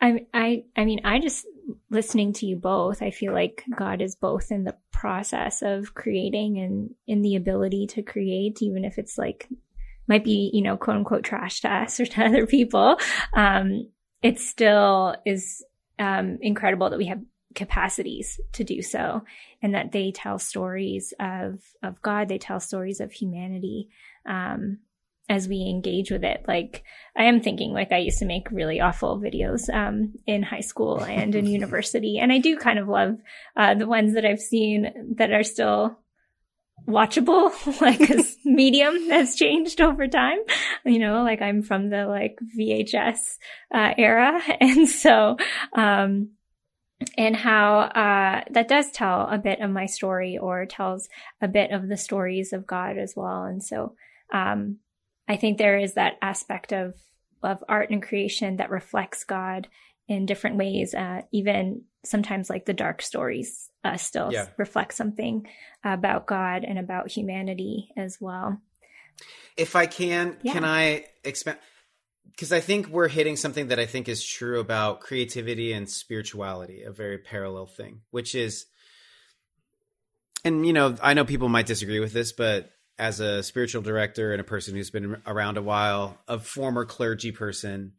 [0.00, 1.46] I, I, I mean, I just
[1.90, 6.58] listening to you both, I feel like God is both in the process of creating
[6.58, 9.48] and in the ability to create, even if it's like
[10.06, 12.98] might be, you know, quote unquote trash to us or to other people.
[13.32, 13.88] Um,
[14.22, 15.64] it still is
[15.98, 17.20] um, incredible that we have
[17.54, 19.22] capacities to do so
[19.62, 22.28] and that they tell stories of of God.
[22.28, 23.88] They tell stories of humanity
[24.26, 24.78] um,
[25.28, 26.44] as we engage with it.
[26.46, 26.84] Like
[27.16, 31.02] I am thinking like I used to make really awful videos um, in high school
[31.02, 32.18] and in university.
[32.18, 33.16] And I do kind of love
[33.56, 35.98] uh, the ones that I've seen that are still
[36.86, 40.38] watchable like as medium has changed over time.
[40.84, 43.38] You know like i'm from the like vhs
[43.72, 44.40] uh, era.
[44.60, 45.36] And so
[45.72, 46.30] um
[47.18, 51.08] and how uh, that does tell a bit of my story or tells
[51.42, 53.44] a bit of the stories of god as well.
[53.44, 53.94] And so
[54.32, 54.78] um
[55.28, 56.94] i think there is that aspect of
[57.42, 59.68] of art and creation that reflects god
[60.08, 64.46] in different ways uh, even sometimes like the dark stories uh, still yeah.
[64.56, 65.46] reflect something
[65.82, 68.60] about God and about humanity as well.
[69.56, 70.52] If I can, yeah.
[70.52, 71.58] can I expand?
[72.30, 76.82] Because I think we're hitting something that I think is true about creativity and spirituality,
[76.82, 78.66] a very parallel thing, which is,
[80.44, 84.32] and you know, I know people might disagree with this, but as a spiritual director
[84.32, 87.92] and a person who's been around a while, a former clergy person,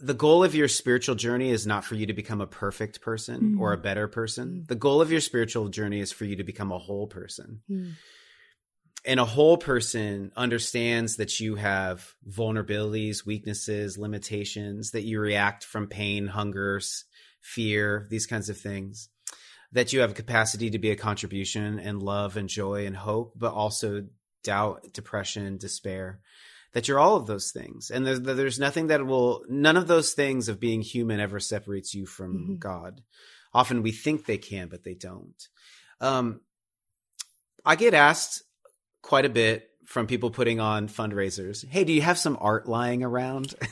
[0.00, 3.56] the goal of your spiritual journey is not for you to become a perfect person
[3.56, 3.60] mm.
[3.60, 4.64] or a better person.
[4.66, 7.60] The goal of your spiritual journey is for you to become a whole person.
[7.70, 7.92] Mm.
[9.04, 15.86] And a whole person understands that you have vulnerabilities, weaknesses, limitations, that you react from
[15.86, 16.80] pain, hunger,
[17.40, 19.08] fear, these kinds of things.
[19.72, 23.34] That you have a capacity to be a contribution and love and joy and hope,
[23.36, 24.06] but also
[24.42, 26.20] doubt, depression, despair
[26.72, 27.90] that you're all of those things.
[27.90, 31.94] And there's, there's nothing that will none of those things of being human ever separates
[31.94, 32.56] you from mm-hmm.
[32.56, 33.02] god.
[33.52, 35.48] Often we think they can but they don't.
[36.00, 36.40] Um,
[37.64, 38.42] i get asked
[39.02, 43.02] quite a bit from people putting on fundraisers hey do you have some art lying
[43.02, 43.54] around?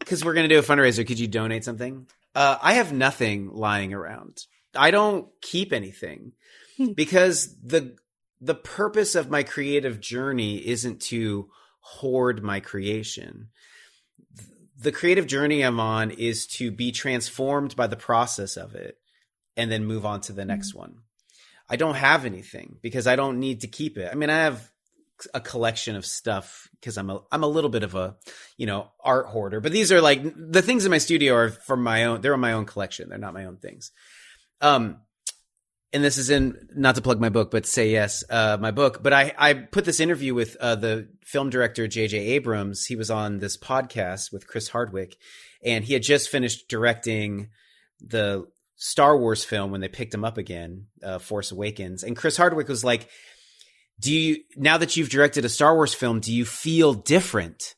[0.00, 1.06] Because we're going to do a fundraiser.
[1.06, 2.06] Could you donate something?
[2.34, 4.44] Uh, i have nothing lying around.
[4.74, 6.32] I don't keep anything
[6.76, 6.92] hmm.
[6.92, 7.96] because the
[8.40, 11.50] the purpose of my creative journey isn't to
[11.80, 13.48] hoard my creation.
[14.78, 18.96] The creative journey I'm on is to be transformed by the process of it
[19.56, 20.78] and then move on to the next mm-hmm.
[20.78, 20.94] one.
[21.68, 24.08] I don't have anything because I don't need to keep it.
[24.10, 24.70] I mean, I have
[25.34, 28.16] a collection of stuff because I'm a I'm a little bit of a
[28.56, 29.60] you know art hoarder.
[29.60, 32.22] But these are like the things in my studio are from my own.
[32.22, 33.08] They're in my own collection.
[33.08, 33.92] They're not my own things.
[34.60, 35.00] Um,
[35.92, 39.02] and this is in not to plug my book, but say yes, uh, my book.
[39.02, 42.18] But I I put this interview with uh, the film director J.J.
[42.18, 42.86] Abrams.
[42.86, 45.16] He was on this podcast with Chris Hardwick,
[45.64, 47.48] and he had just finished directing
[48.00, 52.02] the Star Wars film when they picked him up again, uh, Force Awakens.
[52.02, 53.08] And Chris Hardwick was like,
[53.98, 57.74] "Do you now that you've directed a Star Wars film, do you feel different?"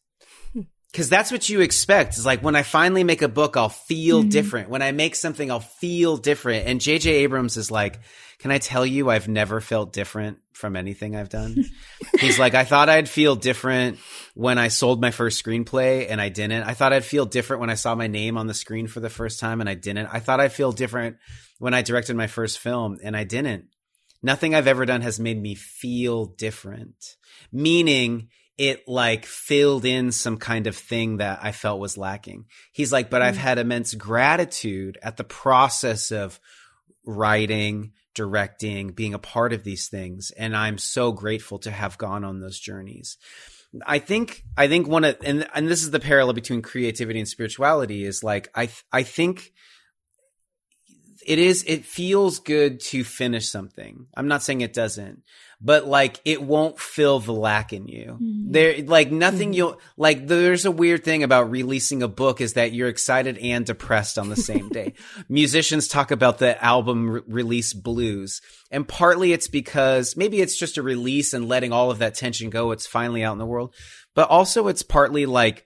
[0.93, 2.19] Cause that's what you expect.
[2.19, 4.29] Is like when I finally make a book, I'll feel mm-hmm.
[4.29, 4.69] different.
[4.69, 6.67] When I make something, I'll feel different.
[6.67, 8.01] And JJ Abrams is like,
[8.39, 11.65] can I tell you I've never felt different from anything I've done?
[12.21, 14.01] He's like, I thought I'd feel different
[14.35, 16.65] when I sold my first screenplay and I didn't.
[16.65, 19.09] I thought I'd feel different when I saw my name on the screen for the
[19.09, 20.09] first time and I didn't.
[20.13, 21.17] I thought I'd feel different
[21.59, 23.67] when I directed my first film and I didn't.
[24.23, 27.17] Nothing I've ever done has made me feel different.
[27.51, 28.29] Meaning
[28.63, 32.47] it like filled in some kind of thing that I felt was lacking.
[32.71, 33.21] He's like, but.
[33.21, 33.41] I've hmm.
[33.41, 36.39] had immense gratitude at the process of
[37.05, 40.31] writing, directing, being a part of these things.
[40.37, 43.19] And I'm so grateful to have gone on those journeys.
[43.85, 47.29] I think, I think one of, and, and this is the parallel between creativity and
[47.29, 49.53] spirituality is like, I, I think
[51.27, 54.07] it is, it feels good to finish something.
[54.15, 55.23] I'm not saying it doesn't,
[55.65, 58.19] but like it won't fill the lack in you.
[58.21, 58.51] Mm-hmm.
[58.53, 59.57] There, like nothing mm-hmm.
[59.57, 63.65] you'll, like there's a weird thing about releasing a book is that you're excited and
[63.65, 64.95] depressed on the same day.
[65.29, 68.43] Musicians talk about the album re- release blues.
[68.71, 72.51] And partly it's because maybe it's just a release and letting all of that tension
[72.51, 72.73] go.
[72.73, 73.75] It's finally out in the world.
[74.15, 75.65] But also it's partly like,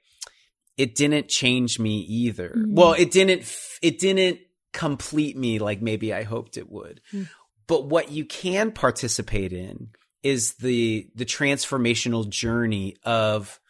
[0.77, 2.51] it didn't change me either.
[2.51, 2.75] Mm-hmm.
[2.75, 4.41] Well, it didn't, it didn't
[4.77, 7.01] complete me like maybe I hoped it would.
[7.11, 7.29] Mm.
[7.67, 9.89] But what you can participate in
[10.23, 13.61] is the the transformational journey of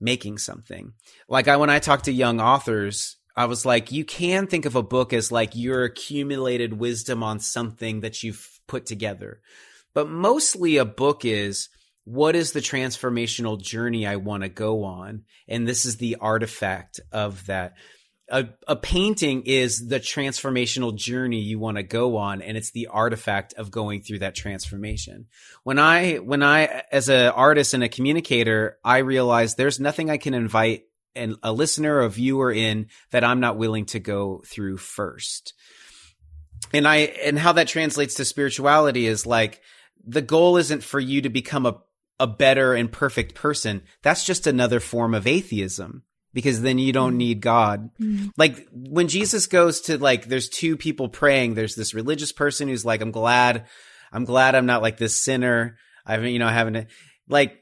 [0.00, 0.92] making something.
[1.28, 4.76] Like I when I talk to young authors, I was like, you can think of
[4.76, 9.40] a book as like your accumulated wisdom on something that you've put together.
[9.94, 11.68] But mostly a book is
[12.04, 15.24] what is the transformational journey I want to go on?
[15.46, 17.74] And this is the artifact of that
[18.30, 22.88] a, a painting is the transformational journey you want to go on and it's the
[22.88, 25.26] artifact of going through that transformation.
[25.64, 30.18] When i when i as an artist and a communicator i realize there's nothing i
[30.18, 34.76] can invite an, a listener a viewer in that i'm not willing to go through
[34.76, 35.54] first.
[36.72, 39.60] And i and how that translates to spirituality is like
[40.06, 41.78] the goal isn't for you to become a
[42.20, 43.80] a better and perfect person.
[44.02, 46.02] That's just another form of atheism
[46.32, 47.18] because then you don't mm.
[47.18, 47.90] need God.
[48.00, 48.30] Mm.
[48.36, 51.54] Like when Jesus goes to like, there's two people praying.
[51.54, 53.66] There's this religious person who's like, I'm glad,
[54.12, 55.76] I'm glad I'm not like this sinner.
[56.06, 56.86] I've, you know, having to
[57.28, 57.58] like,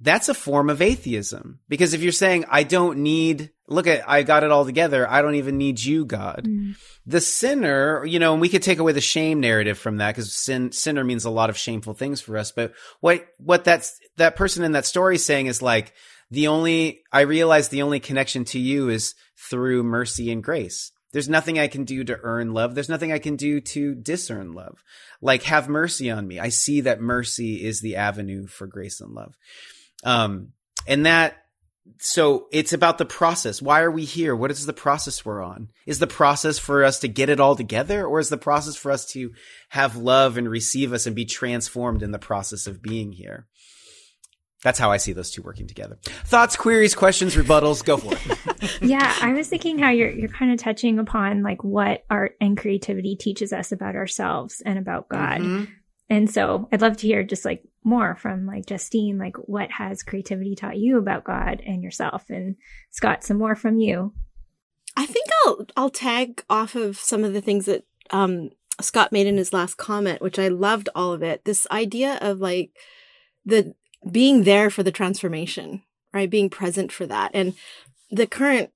[0.00, 4.22] that's a form of atheism because if you're saying, I don't need, look at, I
[4.22, 5.08] got it all together.
[5.08, 6.44] I don't even need you, God.
[6.46, 6.76] Mm.
[7.06, 10.36] The sinner, you know, and we could take away the shame narrative from that because
[10.36, 12.52] sin, sinner means a lot of shameful things for us.
[12.52, 15.92] But what, what that's, that person in that story is saying is like,
[16.30, 20.92] the only, I realize the only connection to you is through mercy and grace.
[21.12, 22.74] There's nothing I can do to earn love.
[22.74, 24.84] There's nothing I can do to discern love.
[25.20, 26.38] Like, have mercy on me.
[26.38, 29.36] I see that mercy is the avenue for grace and love.
[30.04, 30.52] Um,
[30.86, 31.36] and that,
[31.98, 33.60] so it's about the process.
[33.60, 34.36] Why are we here?
[34.36, 35.70] What is the process we're on?
[35.84, 38.92] Is the process for us to get it all together or is the process for
[38.92, 39.32] us to
[39.70, 43.48] have love and receive us and be transformed in the process of being here?
[44.62, 45.96] That's how I see those two working together.
[46.02, 48.78] Thoughts, queries, questions, rebuttals, go for it.
[48.82, 52.58] yeah, I was thinking how you're you're kind of touching upon like what art and
[52.58, 55.40] creativity teaches us about ourselves and about God.
[55.40, 55.64] Mm-hmm.
[56.10, 60.02] And so I'd love to hear just like more from like Justine, like what has
[60.02, 62.28] creativity taught you about God and yourself?
[62.28, 62.56] And
[62.90, 64.12] Scott, some more from you.
[64.96, 68.50] I think I'll I'll tag off of some of the things that um,
[68.80, 71.44] Scott made in his last comment, which I loved all of it.
[71.44, 72.72] This idea of like
[73.46, 73.74] the
[74.08, 75.82] being there for the transformation,
[76.12, 76.30] right?
[76.30, 77.30] Being present for that.
[77.34, 77.54] And
[78.10, 78.70] the current,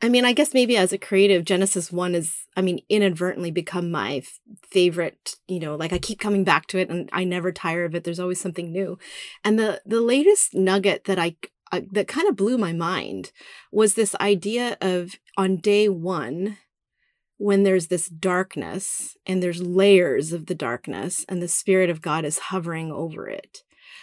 [0.00, 3.90] I mean, I guess maybe as a creative, Genesis 1 is, I mean, inadvertently become
[3.90, 7.50] my f- favorite, you know, like I keep coming back to it and I never
[7.50, 8.04] tire of it.
[8.04, 8.98] There's always something new.
[9.44, 11.36] And the, the latest nugget that I,
[11.72, 13.32] I that kind of blew my mind
[13.72, 16.58] was this idea of on day one,
[17.38, 22.24] when there's this darkness and there's layers of the darkness and the spirit of God
[22.24, 23.62] is hovering over it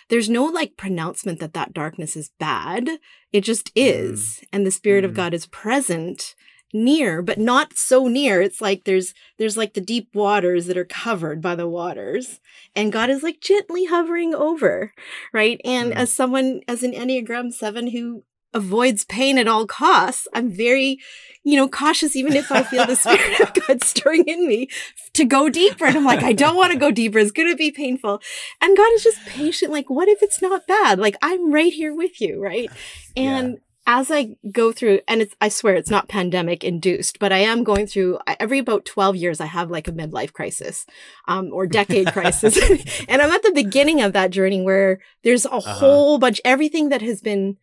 [0.09, 2.89] there's no like pronouncement that that darkness is bad.
[3.31, 4.39] It just is.
[4.41, 4.47] Mm.
[4.53, 5.07] And the spirit mm.
[5.07, 6.35] of God is present
[6.73, 10.83] near but not so near it's like there's there's like the deep waters that are
[10.83, 12.41] covered by the waters
[12.75, 14.91] and god is like gently hovering over
[15.31, 15.95] right and mm.
[15.95, 18.23] as someone as an enneagram 7 who
[18.55, 20.27] avoids pain at all costs.
[20.33, 20.97] I'm very,
[21.43, 24.69] you know, cautious, even if I feel the spirit of God stirring in me
[25.13, 25.85] to go deeper.
[25.85, 27.19] And I'm like, I don't want to go deeper.
[27.19, 28.21] It's going to be painful.
[28.61, 29.71] And God is just patient.
[29.71, 30.97] Like, what if it's not bad?
[30.97, 32.41] Like, I'm right here with you.
[32.41, 32.69] Right.
[33.17, 37.31] And yeah as I go through, and it's, I swear it's not pandemic induced, but
[37.31, 40.87] I am going through every about 12 years, I have like a midlife crisis,
[41.27, 42.57] um, or decade crisis.
[43.07, 45.73] and I'm at the beginning of that journey where there's a uh-huh.
[45.73, 47.57] whole bunch, everything that has been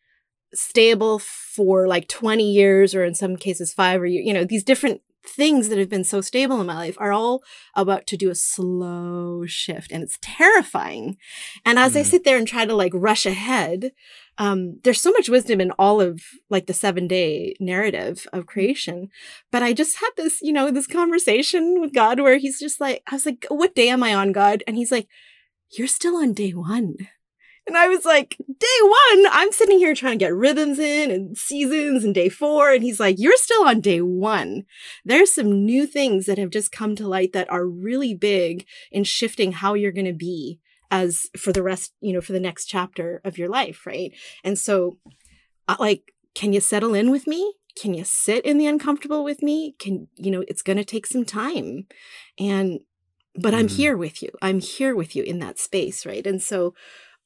[0.54, 5.00] stable for like 20 years or in some cases five or you know these different
[5.24, 7.42] things that have been so stable in my life are all
[7.74, 11.16] about to do a slow shift and it's terrifying.
[11.64, 12.00] And as mm.
[12.00, 13.92] i sit there and try to like rush ahead
[14.38, 19.10] um, there's so much wisdom in all of like the seven day narrative of creation.
[19.50, 23.02] But i just had this you know this conversation with god where he's just like
[23.10, 24.62] i was like what day am i on god?
[24.66, 25.08] And he's like
[25.70, 26.96] you're still on day one
[27.66, 31.36] And I was like, day one, I'm sitting here trying to get rhythms in and
[31.36, 32.72] seasons and day four.
[32.72, 34.64] And he's like, you're still on day one.
[35.04, 39.04] There's some new things that have just come to light that are really big in
[39.04, 40.58] shifting how you're going to be
[40.90, 43.86] as for the rest, you know, for the next chapter of your life.
[43.86, 44.12] Right.
[44.42, 44.98] And so,
[45.68, 47.54] uh, like, can you settle in with me?
[47.80, 49.76] Can you sit in the uncomfortable with me?
[49.78, 51.86] Can, you know, it's going to take some time.
[52.38, 52.80] And,
[53.36, 53.76] but I'm mm-hmm.
[53.76, 54.30] here with you.
[54.42, 56.04] I'm here with you in that space.
[56.04, 56.26] Right.
[56.26, 56.74] And so,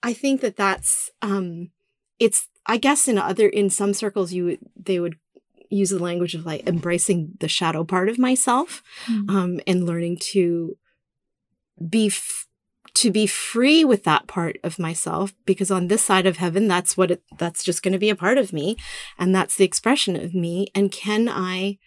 [0.03, 1.70] I think that that's um
[2.18, 5.16] it's I guess in other in some circles you they would
[5.68, 9.36] use the language of like embracing the shadow part of myself mm-hmm.
[9.36, 10.76] um and learning to
[11.88, 12.47] be f-
[12.94, 16.97] to be free with that part of myself because on this side of heaven that's
[16.97, 18.76] what it that's just going to be a part of me
[19.18, 21.78] and that's the expression of me and can I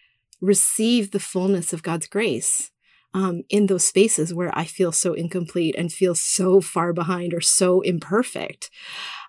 [0.42, 2.72] receive the fullness of God's grace
[3.14, 7.42] um, in those spaces where I feel so incomplete and feel so far behind or
[7.42, 8.70] so imperfect.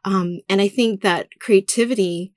[0.05, 2.33] Um, and I think that creativity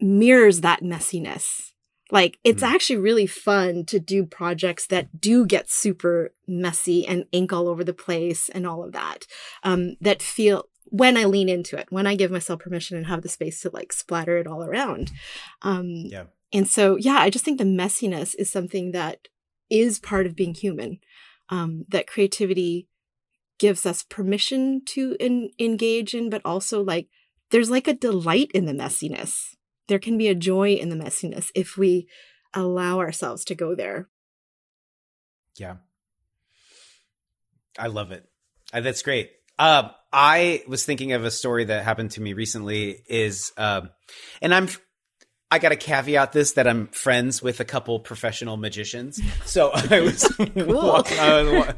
[0.00, 1.72] mirrors that messiness.
[2.10, 2.68] Like it's mm.
[2.68, 7.82] actually really fun to do projects that do get super messy and ink all over
[7.82, 9.26] the place and all of that.
[9.62, 13.22] Um, that feel when I lean into it, when I give myself permission and have
[13.22, 15.10] the space to like splatter it all around.
[15.62, 16.24] Um, yeah.
[16.52, 19.28] And so, yeah, I just think the messiness is something that
[19.72, 21.00] is part of being human.
[21.48, 22.88] Um, that creativity
[23.58, 27.08] gives us permission to in, engage in, but also like
[27.50, 29.54] there's like a delight in the messiness.
[29.88, 32.06] There can be a joy in the messiness if we
[32.54, 34.08] allow ourselves to go there.
[35.56, 35.76] Yeah.
[37.78, 38.24] I love it.
[38.72, 39.30] Uh, that's great.
[39.58, 43.82] Uh, I was thinking of a story that happened to me recently is, uh,
[44.40, 44.68] and I'm
[45.52, 49.20] I got to caveat this that I'm friends with a couple professional magicians.
[49.44, 51.74] So I was, walking, I was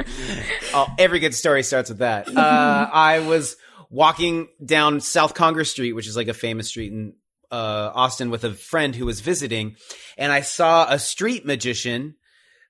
[0.72, 2.28] oh, every good story starts with that.
[2.44, 3.56] Uh, I was
[3.90, 7.14] walking down South Congress Street, which is like a famous street in
[7.50, 9.76] uh, Austin, with a friend who was visiting,
[10.18, 12.16] and I saw a street magician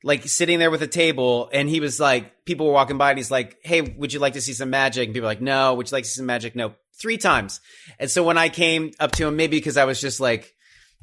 [0.04, 3.18] like sitting there with a table and he was like people were walking by and
[3.18, 5.06] he's like hey would you like to see some magic?
[5.06, 5.74] And people were like no.
[5.74, 6.54] Would you like to see some magic?
[6.54, 6.74] No.
[7.00, 7.60] Three times.
[7.98, 10.53] And so when i came up to him maybe because i was just like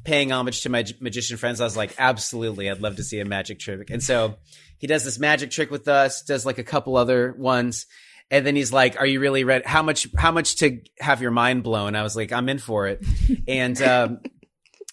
[0.04, 3.24] paying homage to my magician friends, I was like, absolutely, I'd love to see a
[3.24, 3.90] magic trick.
[3.90, 4.36] And so
[4.78, 7.86] he does this magic trick with us, does like a couple other ones.
[8.30, 9.62] And then he's like, "Are you really ready?
[9.66, 10.08] How much?
[10.16, 13.04] How much to have your mind blown?" I was like, "I'm in for it."
[13.46, 14.20] and um,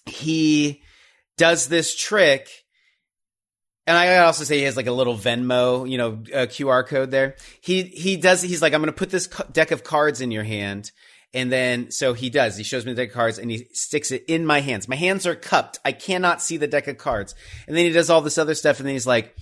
[0.04, 0.82] he
[1.38, 2.50] does this trick,
[3.86, 7.36] and I also say he has like a little Venmo, you know, QR code there.
[7.62, 8.42] He he does.
[8.42, 10.92] He's like, "I'm going to put this deck of cards in your hand."
[11.32, 12.56] And then, so he does.
[12.56, 14.88] He shows me the deck of cards and he sticks it in my hands.
[14.88, 15.78] My hands are cupped.
[15.84, 17.34] I cannot see the deck of cards.
[17.68, 18.80] And then he does all this other stuff.
[18.80, 19.36] And then he's like,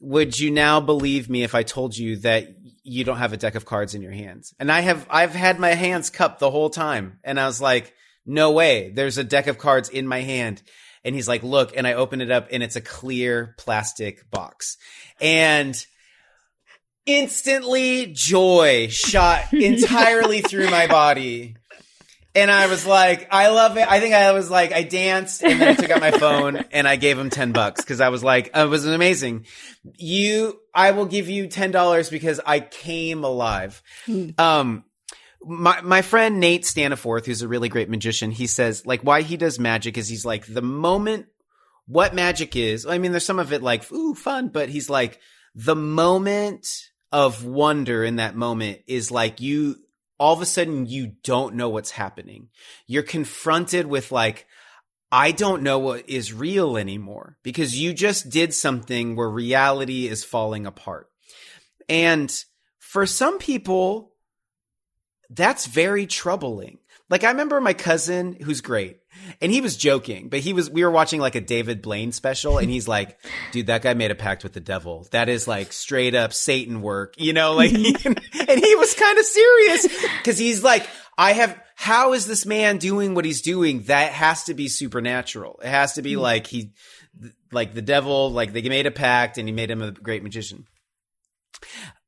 [0.00, 2.48] would you now believe me if I told you that
[2.84, 4.54] you don't have a deck of cards in your hands?
[4.60, 7.18] And I have, I've had my hands cupped the whole time.
[7.24, 7.92] And I was like,
[8.24, 8.90] no way.
[8.90, 10.62] There's a deck of cards in my hand.
[11.04, 14.76] And he's like, look, and I open it up and it's a clear plastic box.
[15.20, 15.74] And
[17.08, 21.56] instantly joy shot entirely through my body.
[22.34, 23.90] And I was like, I love it.
[23.90, 26.86] I think I was like, I danced and then I took out my phone and
[26.86, 29.46] I gave him 10 bucks because I was like, it was amazing.
[29.96, 33.82] You, I will give you $10 because I came alive.
[34.04, 34.28] Hmm.
[34.38, 34.84] Um,
[35.42, 39.36] my, my friend Nate Staniforth, who's a really great magician, he says like why he
[39.36, 41.26] does magic is he's like the moment
[41.86, 42.86] what magic is.
[42.86, 45.18] I mean, there's some of it like, ooh, fun, but he's like
[45.54, 46.68] the moment
[47.12, 49.76] of wonder in that moment is like you
[50.18, 52.48] all of a sudden you don't know what's happening.
[52.86, 54.46] You're confronted with like,
[55.10, 60.24] I don't know what is real anymore because you just did something where reality is
[60.24, 61.08] falling apart.
[61.88, 62.32] And
[62.78, 64.12] for some people,
[65.30, 66.78] that's very troubling.
[67.08, 68.98] Like I remember my cousin who's great
[69.40, 72.58] and he was joking, but he was, we were watching like a David Blaine special
[72.58, 73.18] and he's like,
[73.52, 75.06] dude, that guy made a pact with the devil.
[75.10, 79.24] That is like straight up Satan work, you know, like, and he was kind of
[79.24, 79.86] serious
[80.18, 83.82] because he's like, I have, how is this man doing what he's doing?
[83.84, 85.60] That has to be supernatural.
[85.62, 86.20] It has to be mm.
[86.20, 86.72] like he,
[87.50, 90.66] like the devil, like they made a pact and he made him a great magician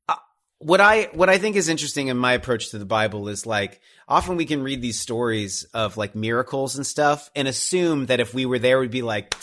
[0.07, 0.15] uh,
[0.59, 3.81] what I what I think is interesting in my approach to the Bible is like
[4.11, 8.33] often we can read these stories of like miracles and stuff and assume that if
[8.33, 9.33] we were there we'd be like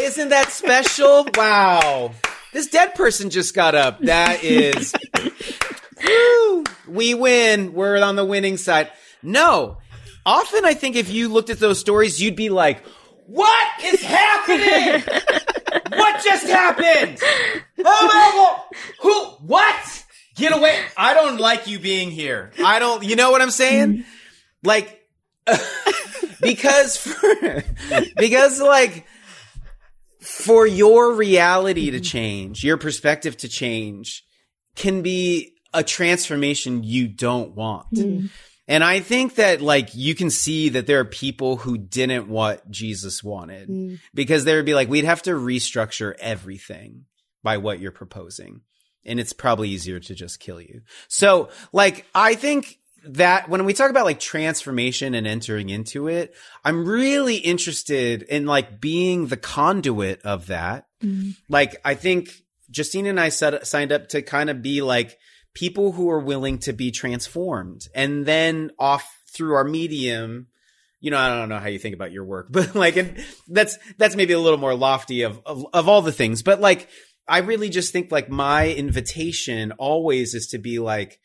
[0.00, 1.26] isn't that special?
[1.34, 2.12] wow.
[2.52, 3.98] This dead person just got up.
[4.00, 4.94] That is
[6.06, 7.72] woo, we win.
[7.72, 8.90] We're on the winning side.
[9.22, 9.78] No.
[10.26, 12.84] Often I think if you looked at those stories you'd be like,
[13.26, 15.02] "What is happening?
[15.88, 17.18] what just happened?
[17.82, 18.82] Oh my god.
[19.00, 20.05] Who what?"
[20.36, 20.78] Get away.
[20.96, 22.52] I don't like you being here.
[22.62, 24.04] I don't, you know what I'm saying?
[24.62, 25.02] Like,
[26.40, 27.64] because for,
[28.16, 29.06] because like,
[30.20, 34.24] for your reality to change, your perspective to change
[34.74, 37.90] can be a transformation you don't want.
[37.94, 38.30] Mm.
[38.68, 42.68] And I think that like you can see that there are people who didn't what
[42.70, 44.00] Jesus wanted Mm.
[44.12, 47.04] because they would be like, we'd have to restructure everything
[47.42, 48.62] by what you're proposing.
[49.06, 50.82] And it's probably easier to just kill you.
[51.08, 52.78] So like, I think
[53.08, 56.34] that when we talk about like transformation and entering into it,
[56.64, 60.86] I'm really interested in like being the conduit of that.
[61.02, 61.36] Mm.
[61.48, 62.30] Like, I think
[62.70, 65.18] Justine and I set, signed up to kind of be like
[65.54, 70.48] people who are willing to be transformed and then off through our medium.
[71.00, 73.78] You know, I don't know how you think about your work, but like, and that's,
[73.98, 76.88] that's maybe a little more lofty of, of, of all the things, but like,
[77.28, 81.20] I really just think like my invitation always is to be like,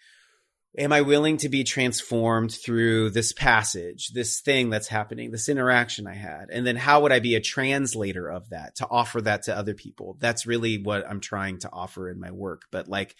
[0.77, 6.07] am I willing to be transformed through this passage, this thing that's happening, this interaction
[6.07, 6.49] I had?
[6.51, 9.73] And then how would I be a translator of that to offer that to other
[9.73, 10.17] people?
[10.19, 12.63] That's really what I'm trying to offer in my work.
[12.71, 13.15] But like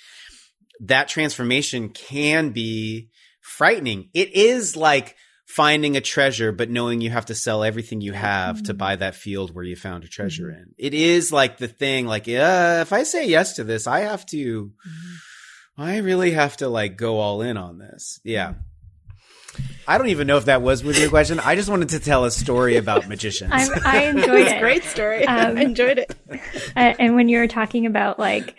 [0.82, 3.10] that transformation can be
[3.42, 4.10] frightening.
[4.14, 5.16] It is like
[5.52, 9.16] finding a treasure, but knowing you have to sell everything you have to buy that
[9.16, 10.62] field where you found a treasure mm-hmm.
[10.62, 10.76] in.
[10.78, 14.26] It is like the thing, like, uh, if I say yes to this, I have
[14.28, 15.82] to, mm-hmm.
[15.82, 18.22] I really have to like go all in on this.
[18.24, 18.54] Yeah.
[18.54, 19.81] Mm-hmm.
[19.88, 21.40] I don't even know if that was with your question.
[21.40, 23.52] I just wanted to tell a story about magicians.
[23.54, 24.60] I'm, I enjoyed it.
[24.60, 25.26] great story.
[25.26, 26.16] Um, I enjoyed it.
[26.74, 28.58] Uh, and when you were talking about like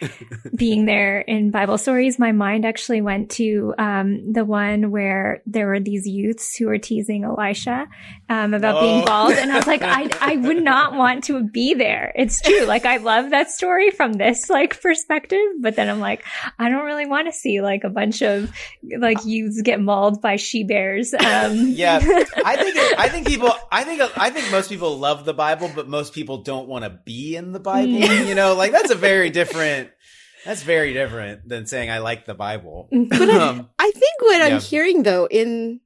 [0.54, 5.66] being there in Bible stories, my mind actually went to um, the one where there
[5.66, 7.88] were these youths who were teasing Elisha
[8.28, 8.80] um, about Oh.
[8.82, 12.12] being bald, and I was like, I I would not want to be there.
[12.14, 12.64] It's true.
[12.66, 16.22] Like I love that story from this like perspective, but then I'm like,
[16.58, 18.50] I don't really want to see like a bunch of
[18.98, 21.14] like youths get mauled by she bears.
[21.24, 25.24] Um, yeah, I think it, I think people I think I think most people love
[25.24, 27.92] the Bible, but most people don't want to be in the Bible.
[27.92, 28.26] Mm.
[28.26, 29.90] You know, like that's a very different.
[30.44, 32.88] That's very different than saying I like the Bible.
[32.90, 34.56] But I, Um, I think what yeah.
[34.56, 35.80] I'm hearing though in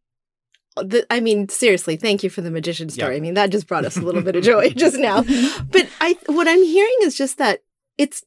[0.76, 3.14] the, I mean, seriously, thank you for the magician story.
[3.14, 3.18] Yeah.
[3.18, 5.22] I mean, that just brought us a little bit of joy just now.
[5.22, 7.62] But I, what I'm hearing is just that
[7.98, 8.22] it's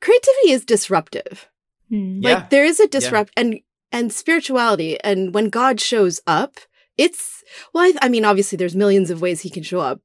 [0.00, 1.48] creativity is disruptive.
[1.88, 2.34] Yeah.
[2.34, 3.60] Like there is a disrupt and
[3.92, 6.58] and spirituality, and when God shows up,
[6.96, 7.84] it's well.
[7.84, 10.00] I, I mean, obviously, there's millions of ways He can show up.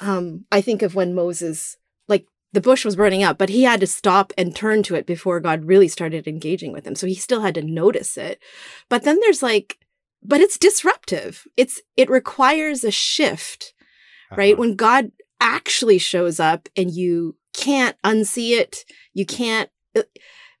[0.00, 1.76] Um, I think of when Moses,
[2.08, 5.06] like the bush was burning up, but he had to stop and turn to it
[5.06, 6.94] before God really started engaging with him.
[6.94, 8.42] So he still had to notice it.
[8.88, 9.78] But then there's like,
[10.22, 11.44] but it's disruptive.
[11.56, 13.74] It's it requires a shift
[14.36, 14.54] right?
[14.54, 14.60] uh-huh.
[14.60, 20.02] When God actually shows up and you can't unsee it, you can't uh,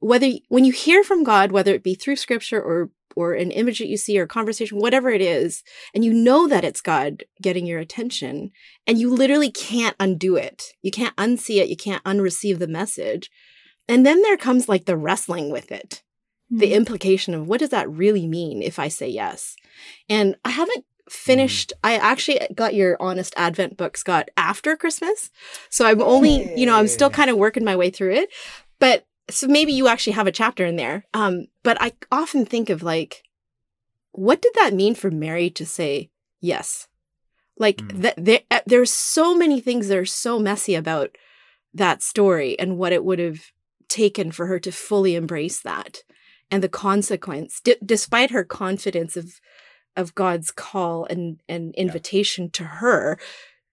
[0.02, 3.78] whether when you hear from God, whether it be through scripture or or an image
[3.78, 5.62] that you see or conversation, whatever it is,
[5.94, 8.50] and you know that it's God getting your attention,
[8.86, 10.72] and you literally can't undo it.
[10.80, 11.68] You can't unsee it.
[11.68, 13.30] You can't unreceive the message.
[13.88, 16.02] And then there comes like the wrestling with it
[16.52, 16.74] the mm-hmm.
[16.74, 19.56] implication of what does that really mean if I say yes?
[20.08, 21.10] And I haven't mm-hmm.
[21.10, 25.30] finished, I actually got your Honest Advent book, Scott, after Christmas.
[25.70, 28.30] So I'm only, you know, I'm still kind of working my way through it.
[28.78, 31.04] But so maybe you actually have a chapter in there.
[31.14, 33.22] Um, but I often think of like,
[34.12, 36.10] what did that mean for Mary to say
[36.40, 36.88] yes?
[37.56, 38.02] Like Mm.
[38.02, 41.16] that there, uh, there's so many things that are so messy about
[41.74, 43.52] that story and what it would have
[43.88, 46.02] taken for her to fully embrace that
[46.50, 49.40] and the consequence d- despite her confidence of
[49.96, 53.18] of God's call and and invitation to her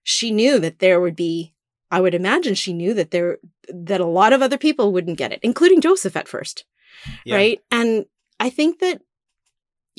[0.02, 1.54] she knew that there would be
[1.90, 3.38] I would imagine she knew that there
[3.68, 6.64] that a lot of other people wouldn't get it including Joseph at first
[7.24, 7.36] Yeah.
[7.36, 8.06] right and
[8.38, 9.02] I think that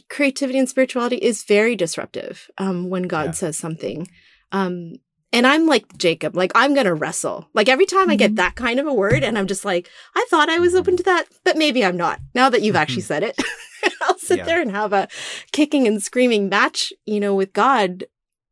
[0.10, 3.32] creativity and spirituality is very disruptive um, when God Yeah.
[3.32, 4.08] says something
[4.52, 4.96] um,
[5.34, 7.48] and I'm like Jacob, like I'm gonna wrestle.
[7.54, 8.36] Like every time I get Mhm.
[8.36, 11.04] that kind of a word, and I'm just like, I thought I was open to
[11.04, 12.20] that, but maybe I'm not.
[12.36, 13.38] Now that you've actually said it,
[14.02, 14.44] I'll sit Yeah.
[14.46, 15.08] there and have a
[15.54, 18.04] kicking and screaming match, you know, with God,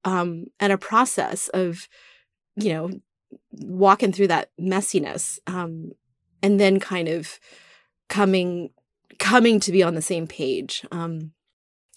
[0.06, 1.90] um, and a process of,
[2.56, 2.90] you know,
[3.52, 5.92] walking through that messiness, um,
[6.42, 7.40] and then kind of
[8.08, 8.72] coming
[9.18, 10.86] coming to be on the same page.
[10.92, 11.32] Um,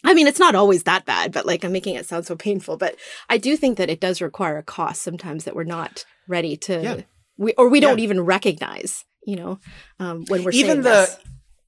[0.05, 2.77] I mean, it's not always that bad, but like I'm making it sound so painful.
[2.77, 2.97] But
[3.29, 6.83] I do think that it does require a cost sometimes that we're not ready to,
[6.83, 7.01] Yeah.
[7.37, 9.05] we or we don't even recognize.
[9.25, 9.59] You know,
[10.01, 11.19] um, when we're even the this.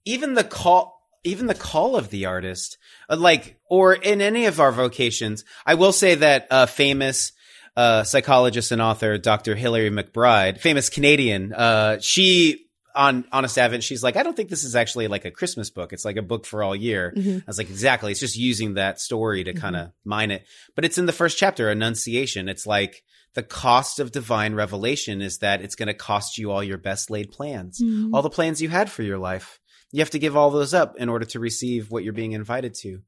[0.04, 0.92] even the call
[1.22, 2.76] even the call of the artist
[3.08, 7.32] uh, like or in any of our vocations i will say that uh famous
[7.76, 12.60] uh psychologist and author dr Hillary mcbride famous canadian uh she
[12.96, 15.92] on Honest Advent, she's like, I don't think this is actually like a Christmas book.
[15.92, 17.12] It's like a book for all year.
[17.16, 17.40] Mhm.
[17.40, 18.12] I was like, exactly.
[18.12, 20.46] It's just using that story to kind of mine it.
[20.76, 22.48] But it's in the first chapter, Annunciation.
[22.48, 23.02] It's like
[23.34, 27.10] the cost of divine revelation is that it's going to cost you all your best
[27.10, 28.10] laid plans, Mm.
[28.14, 29.58] all the plans you had for your life.
[29.90, 32.74] You have to give all those up in order to receive what you're being invited
[32.82, 33.00] to.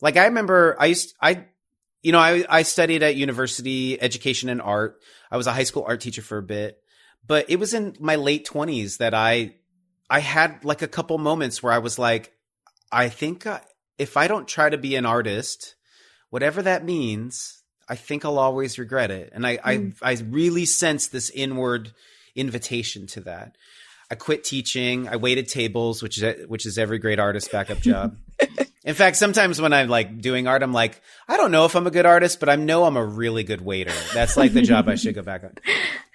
[0.00, 1.46] Like I remember I used, I,
[2.04, 5.00] you know, I, I studied at university education and art.
[5.30, 6.78] I was a high school art teacher for a bit,
[7.26, 9.54] but it was in my late twenties that I,
[10.10, 12.30] I had like a couple moments where I was like,
[12.92, 13.60] I think uh,
[13.98, 15.76] if I don't try to be an artist,
[16.28, 19.32] whatever that means, I think I'll always regret it.
[19.34, 19.96] And I, Mm.
[20.02, 21.92] I, I really sense this inward
[22.36, 23.56] invitation to that.
[24.10, 25.08] I quit teaching.
[25.08, 28.18] I waited tables, which is which is every great artist backup job.
[28.84, 31.86] In fact, sometimes when I'm like doing art, I'm like, I don't know if I'm
[31.86, 33.94] a good artist, but I know I'm a really good waiter.
[34.12, 35.54] That's like the job I should go back on.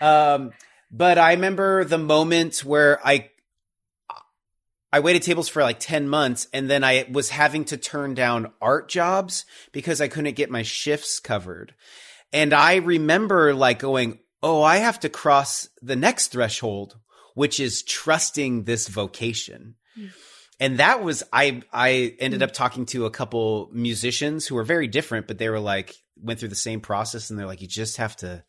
[0.01, 0.53] Um,
[0.89, 3.32] but I remember the moment where I
[4.93, 8.53] I waited tables for like 10 months and then I was having to turn down
[8.61, 9.43] art jobs
[9.74, 11.76] because I couldn't get my shifts covered.
[12.32, 16.97] And I remember like going, Oh, I have to cross the next threshold,
[17.36, 19.76] which is trusting this vocation.
[20.60, 22.43] And that was, I, I ended hmm.
[22.43, 26.39] up talking to a couple musicians who were very different, but they were like, went
[26.39, 28.43] through the same process and they're like, you just have to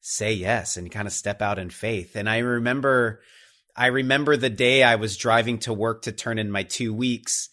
[0.00, 2.16] say yes and kind of step out in faith.
[2.16, 3.20] And I remember,
[3.76, 7.48] I remember the day I was driving to work to turn in my two weeks.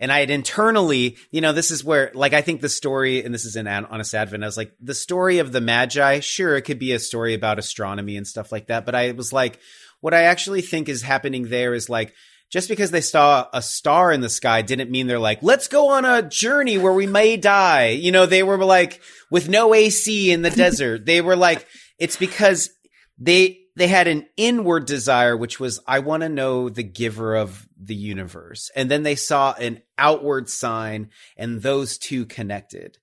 [0.00, 3.32] And I had internally, you know, this is where, like, I think the story, and
[3.32, 6.56] this is in An- Honest Advent, I was like, the story of the Magi, sure,
[6.56, 8.84] it could be a story about astronomy and stuff like that.
[8.84, 9.60] But I was like,
[10.00, 12.12] what I actually think is happening there is like,
[12.54, 15.88] just because they saw a star in the sky didn't mean they're like, let's go
[15.88, 17.88] on a journey where we may die.
[17.88, 21.04] You know, they were like, with no AC in the desert.
[21.04, 21.66] They were like,
[21.98, 22.70] it's because
[23.18, 27.66] they, they had an inward desire, which was, I want to know the giver of
[27.76, 28.70] the universe.
[28.76, 32.98] And then they saw an outward sign and those two connected.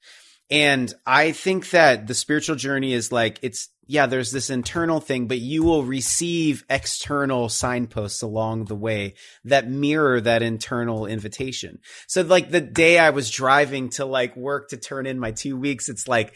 [0.50, 5.28] And I think that the spiritual journey is like, it's, yeah, there's this internal thing,
[5.28, 11.78] but you will receive external signposts along the way that mirror that internal invitation.
[12.08, 15.58] So like the day I was driving to like work to turn in my two
[15.58, 16.34] weeks, it's like,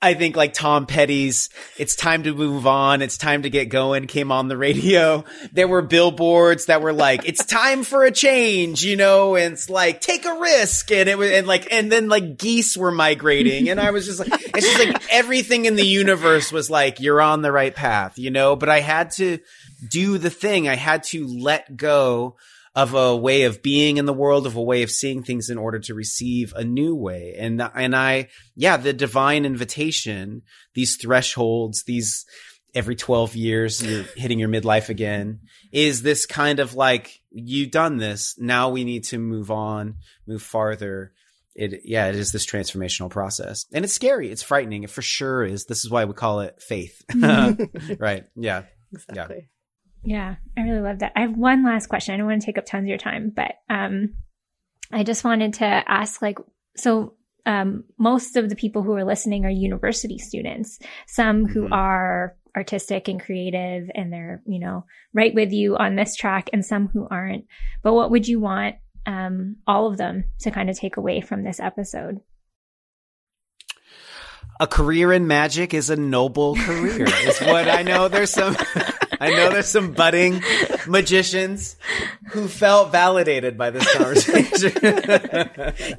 [0.00, 4.06] I think like Tom Petty's It's Time to Move On, It's Time to Get Going
[4.06, 5.24] came on the radio.
[5.52, 9.68] There were billboards that were like, It's time for a change, you know, and it's
[9.68, 10.92] like, take a risk.
[10.92, 13.68] And it was, and like, and then like geese were migrating.
[13.68, 17.20] And I was just like, it's just like everything in the universe was like, you're
[17.20, 19.40] on the right path, you know, but I had to
[19.88, 20.68] do the thing.
[20.68, 22.36] I had to let go
[22.74, 25.58] of a way of being in the world, of a way of seeing things in
[25.58, 27.34] order to receive a new way.
[27.38, 30.42] And, and I, yeah, the divine invitation,
[30.74, 32.24] these thresholds, these
[32.74, 35.40] every 12 years, you're hitting your midlife again
[35.72, 38.34] is this kind of like, you've done this.
[38.38, 39.96] Now we need to move on,
[40.26, 41.12] move farther.
[41.54, 44.30] It, yeah, it is this transformational process and it's scary.
[44.30, 44.84] It's frightening.
[44.84, 45.64] It for sure is.
[45.66, 47.02] This is why we call it faith.
[47.98, 48.24] right.
[48.36, 48.62] Yeah.
[48.92, 49.36] Exactly.
[49.36, 49.57] Yeah,
[50.56, 51.12] I really love that.
[51.16, 52.14] I have one last question.
[52.14, 54.14] I don't want to take up tons of your time, but um,
[54.92, 56.38] I just wanted to ask, like,
[56.76, 57.14] so
[57.46, 60.78] um, most of the people who are listening are university students.
[61.06, 61.72] Some who Mhm.
[61.72, 64.84] are artistic and creative, and they're you know
[65.14, 67.44] right with you on this track, and some who aren't.
[67.82, 68.76] But what would you want
[69.06, 72.20] um, all of them to kind of take away from this episode?
[74.60, 78.08] a career in magic is a noble career is what I know.
[78.08, 78.56] There's some,
[79.20, 80.42] I know there's some budding
[80.86, 81.76] magicians
[82.30, 84.72] who felt validated by this conversation.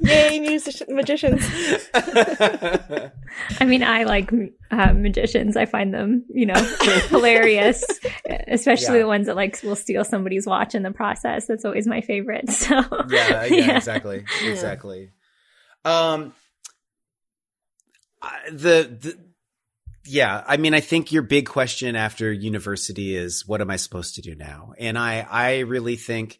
[0.00, 1.44] Yay, music- magicians.
[1.94, 4.30] I mean, I like
[4.70, 5.56] uh, magicians.
[5.56, 6.54] I find them, you know,
[7.08, 7.84] hilarious,
[8.48, 9.02] especially Yeah.
[9.02, 11.46] the ones that like will steal somebody's watch in the process.
[11.46, 12.48] That's always my favorite.
[12.50, 15.10] So yeah, yeah, exactly, exactly.
[15.84, 16.32] Um,
[18.22, 19.18] I- the the
[20.04, 24.14] yeah, I mean, I think your big question after university is, what am I supposed
[24.14, 24.72] to do now?
[24.78, 26.38] And I I really think.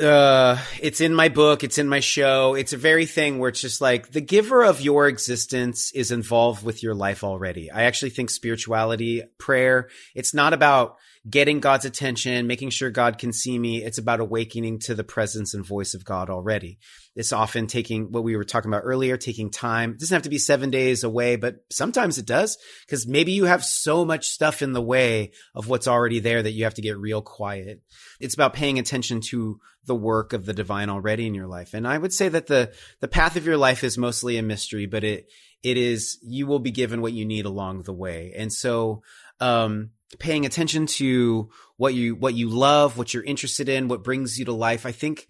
[0.00, 1.64] Uh, it's in my book.
[1.64, 2.54] It's in my show.
[2.54, 6.64] It's a very thing where it's just like the giver of your existence is involved
[6.64, 7.72] with your life already.
[7.72, 10.94] I actually think spirituality, prayer, it's not about
[11.28, 13.82] getting God's attention, making sure God can see me.
[13.82, 16.78] It's about awakening to the presence and voice of God already.
[17.16, 19.92] It's often taking what we were talking about earlier, taking time.
[19.92, 23.46] It doesn't have to be seven days away, but sometimes it does because maybe you
[23.46, 26.82] have so much stuff in the way of what's already there that you have to
[26.82, 27.80] get real quiet.
[28.20, 31.72] It's about paying attention to the work of the divine already in your life.
[31.72, 34.86] And I would say that the, the path of your life is mostly a mystery,
[34.86, 35.26] but it,
[35.62, 38.34] it is, you will be given what you need along the way.
[38.36, 39.02] And so,
[39.40, 44.38] um, paying attention to what you what you love, what you're interested in, what brings
[44.38, 44.86] you to life.
[44.86, 45.26] I think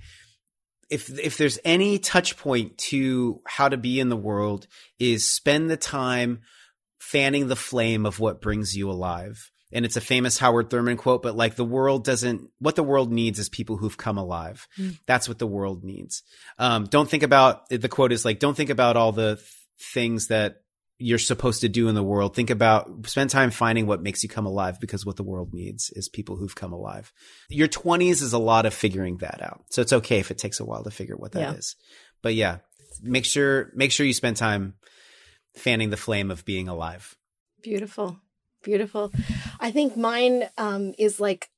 [0.91, 4.67] if if there's any touch point to how to be in the world
[4.99, 6.41] is spend the time
[6.99, 9.51] fanning the flame of what brings you alive.
[9.73, 13.13] And it's a famous Howard Thurman quote, but like the world doesn't, what the world
[13.13, 14.69] needs is people who've come alive.
[14.79, 14.99] Mm.
[15.07, 16.23] That's what the world needs.
[16.59, 19.49] Um, don't think about, the quote is like, don't think about all the th-
[19.93, 20.59] things that
[21.05, 22.35] you're supposed to do in the world.
[22.35, 25.91] Think about spend time finding what makes you come alive because what the world needs
[25.91, 27.13] is people who've come alive.
[27.51, 29.65] Your 20s is a lot of figuring that out.
[29.69, 31.53] So it's okay if it takes a while to figure what that yeah.
[31.53, 31.77] is.
[32.23, 32.59] But yeah,
[33.03, 34.77] make sure make sure you spend time
[35.55, 37.15] fanning the flame of being alive.
[37.63, 38.19] Beautiful.
[38.63, 39.13] Beautiful.
[39.61, 41.51] I think mine um, is like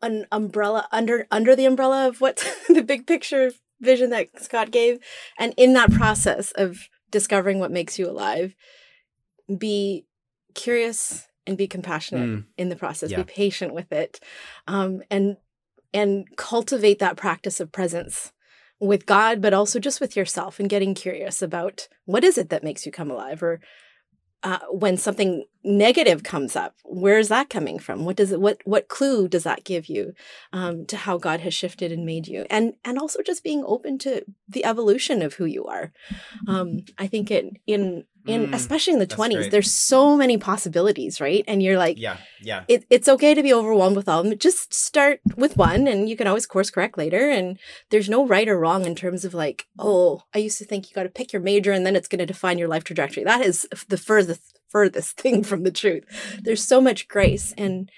[0.00, 2.36] an umbrella under under the umbrella of what
[2.68, 4.98] the big picture vision that Scott gave
[5.38, 8.54] and in that process of discovering what makes you alive,
[9.56, 10.04] be
[10.54, 12.44] curious and be compassionate mm.
[12.56, 13.10] in the process.
[13.10, 13.18] Yeah.
[13.18, 14.20] Be patient with it,
[14.66, 15.36] um, and
[15.94, 18.32] and cultivate that practice of presence
[18.80, 22.62] with God, but also just with yourself and getting curious about what is it that
[22.62, 23.60] makes you come alive, or
[24.42, 28.04] uh, when something negative comes up where is that coming from?
[28.04, 30.14] What does it what what clue does that give you
[30.52, 32.46] um, to how god has shifted and made you?
[32.50, 35.92] And and also just being open to the evolution of who you are.
[36.46, 39.50] Um, i think it in in mm, especially in the 20s great.
[39.50, 41.44] there's so many possibilities right?
[41.46, 42.64] And you're like yeah yeah.
[42.68, 46.08] it, it's okay to be overwhelmed with all of them just start with one and
[46.08, 47.58] you can always course correct later and
[47.90, 50.94] there's no right or wrong in terms of like oh i used to think you
[50.94, 53.24] got to pick your major and then it's going to define your life trajectory.
[53.24, 56.04] That is the furthest furthest thing from the truth.
[56.42, 57.90] There's so much grace and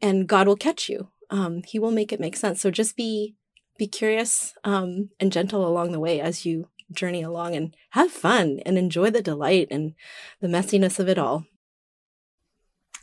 [0.00, 1.08] and god will catch you.
[1.30, 2.60] Um he will make it make sense.
[2.60, 3.34] So just be
[3.78, 8.60] be curious um and gentle along the way as you journey along and have fun
[8.64, 9.94] and enjoy the delight and
[10.40, 11.44] the messiness of it all.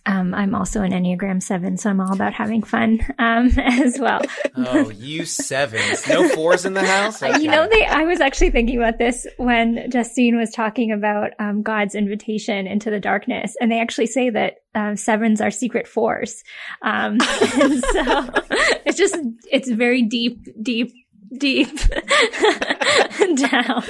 [0.08, 4.22] Um, I'm also an Enneagram 7, so I'm all about having fun um, as well.
[4.56, 6.08] oh, you sevens.
[6.08, 7.22] No fours in the house?
[7.22, 7.42] Okay.
[7.42, 11.64] You know, they, I was actually thinking about this when Justine was talking about um,
[11.64, 13.56] God's invitation into the darkness.
[13.60, 16.44] And they actually say that uh, sevens are secret fours.
[16.82, 17.30] Um, so
[18.86, 19.18] it's just,
[19.52, 20.92] it's very deep, deep
[21.38, 21.70] deep
[23.36, 23.84] down.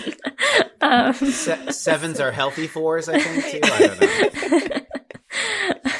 [0.81, 3.59] Um, Se- sevens are healthy fours, I think, too.
[3.63, 4.81] I don't know.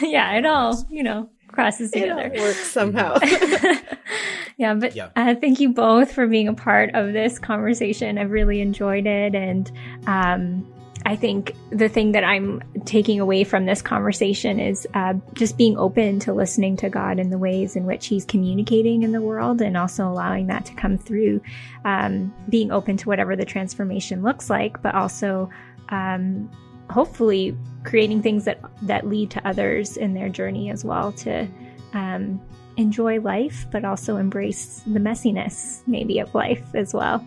[0.07, 2.31] yeah, it all, you know, crosses together.
[2.33, 3.17] It works somehow.
[4.57, 5.09] yeah, but yeah.
[5.15, 8.17] Uh, thank you both for being a part of this conversation.
[8.17, 9.36] I've really enjoyed it.
[9.36, 9.71] And
[10.07, 10.71] um,
[11.08, 15.78] I think the thing that I'm taking away from this conversation is uh, just being
[15.78, 19.62] open to listening to God in the ways in which He's communicating in the world
[19.62, 21.41] and also allowing that to come through,
[21.86, 25.47] um, being open to whatever the transformation looks like, but also
[25.89, 26.49] um,
[26.89, 31.47] hopefully creating things that, that lead to others in their journey as well to
[31.93, 32.41] um,
[32.78, 37.24] enjoy life, but also embrace the messiness maybe of life as well.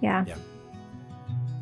[0.00, 0.24] Yeah.
[0.26, 0.36] yeah.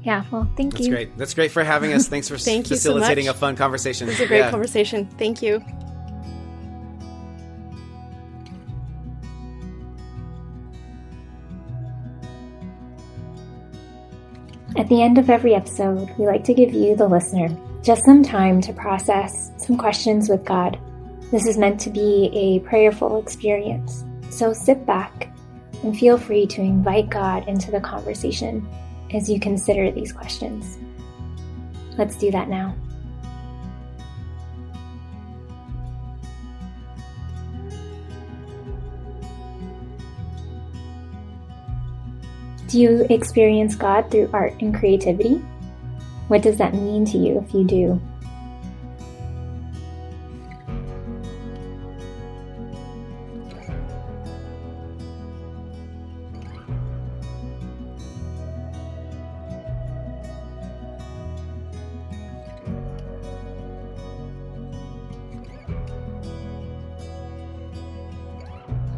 [0.07, 0.93] Yeah, well, thank That's you.
[0.93, 1.19] That's great.
[1.19, 2.07] That's great for having us.
[2.07, 4.07] Thanks for thank facilitating so a fun conversation.
[4.07, 4.51] It was a great yeah.
[4.53, 5.05] conversation.
[5.19, 5.57] Thank you.
[14.77, 17.49] At the end of every episode, we like to give you, the listener,
[17.83, 20.79] just some time to process some questions with God.
[21.33, 24.05] This is meant to be a prayerful experience.
[24.31, 25.33] So sit back
[25.83, 28.65] and feel free to invite God into the conversation
[29.13, 30.79] as you consider these questions.
[31.97, 32.75] Let's do that now.
[42.69, 45.37] Do you experience God through art and creativity?
[46.29, 48.01] What does that mean to you if you do?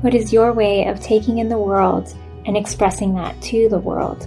[0.09, 2.15] What is your way of taking in the world
[2.47, 4.27] and expressing that to the world?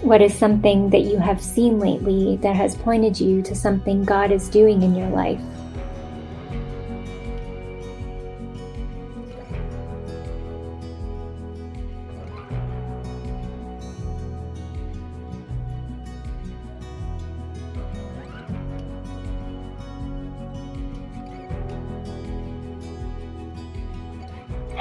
[0.00, 4.32] What is something that you have seen lately that has pointed you to something God
[4.32, 5.42] is doing in your life?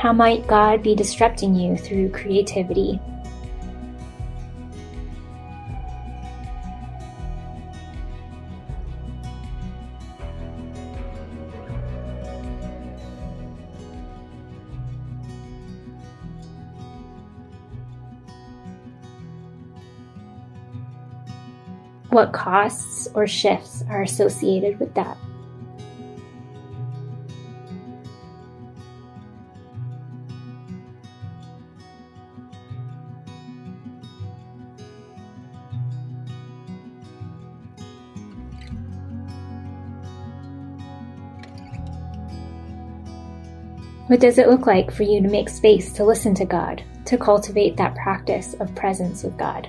[0.08, 2.96] How might God be disrupting you through creativity?
[22.12, 25.18] What costs or shifts are associated with that?
[44.08, 47.18] What does it look like for you to make space to listen to God, to
[47.18, 49.68] cultivate that practice of presence with God?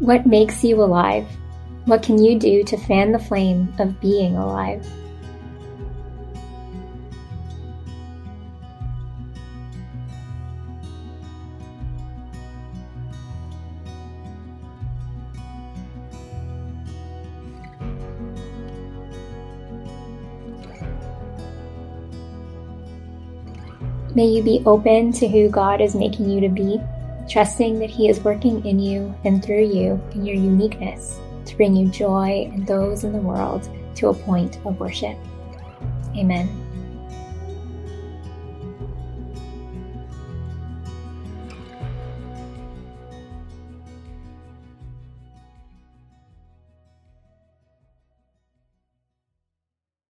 [0.00, 1.28] What makes you alive?
[1.84, 4.84] What can you do to fan the flame of being alive?
[24.14, 26.80] May you be open to who God is making you to be,
[27.28, 31.74] trusting that He is working in you and through you in your uniqueness to bring
[31.74, 35.16] you joy and those in the world to a point of worship.
[36.16, 36.63] Amen.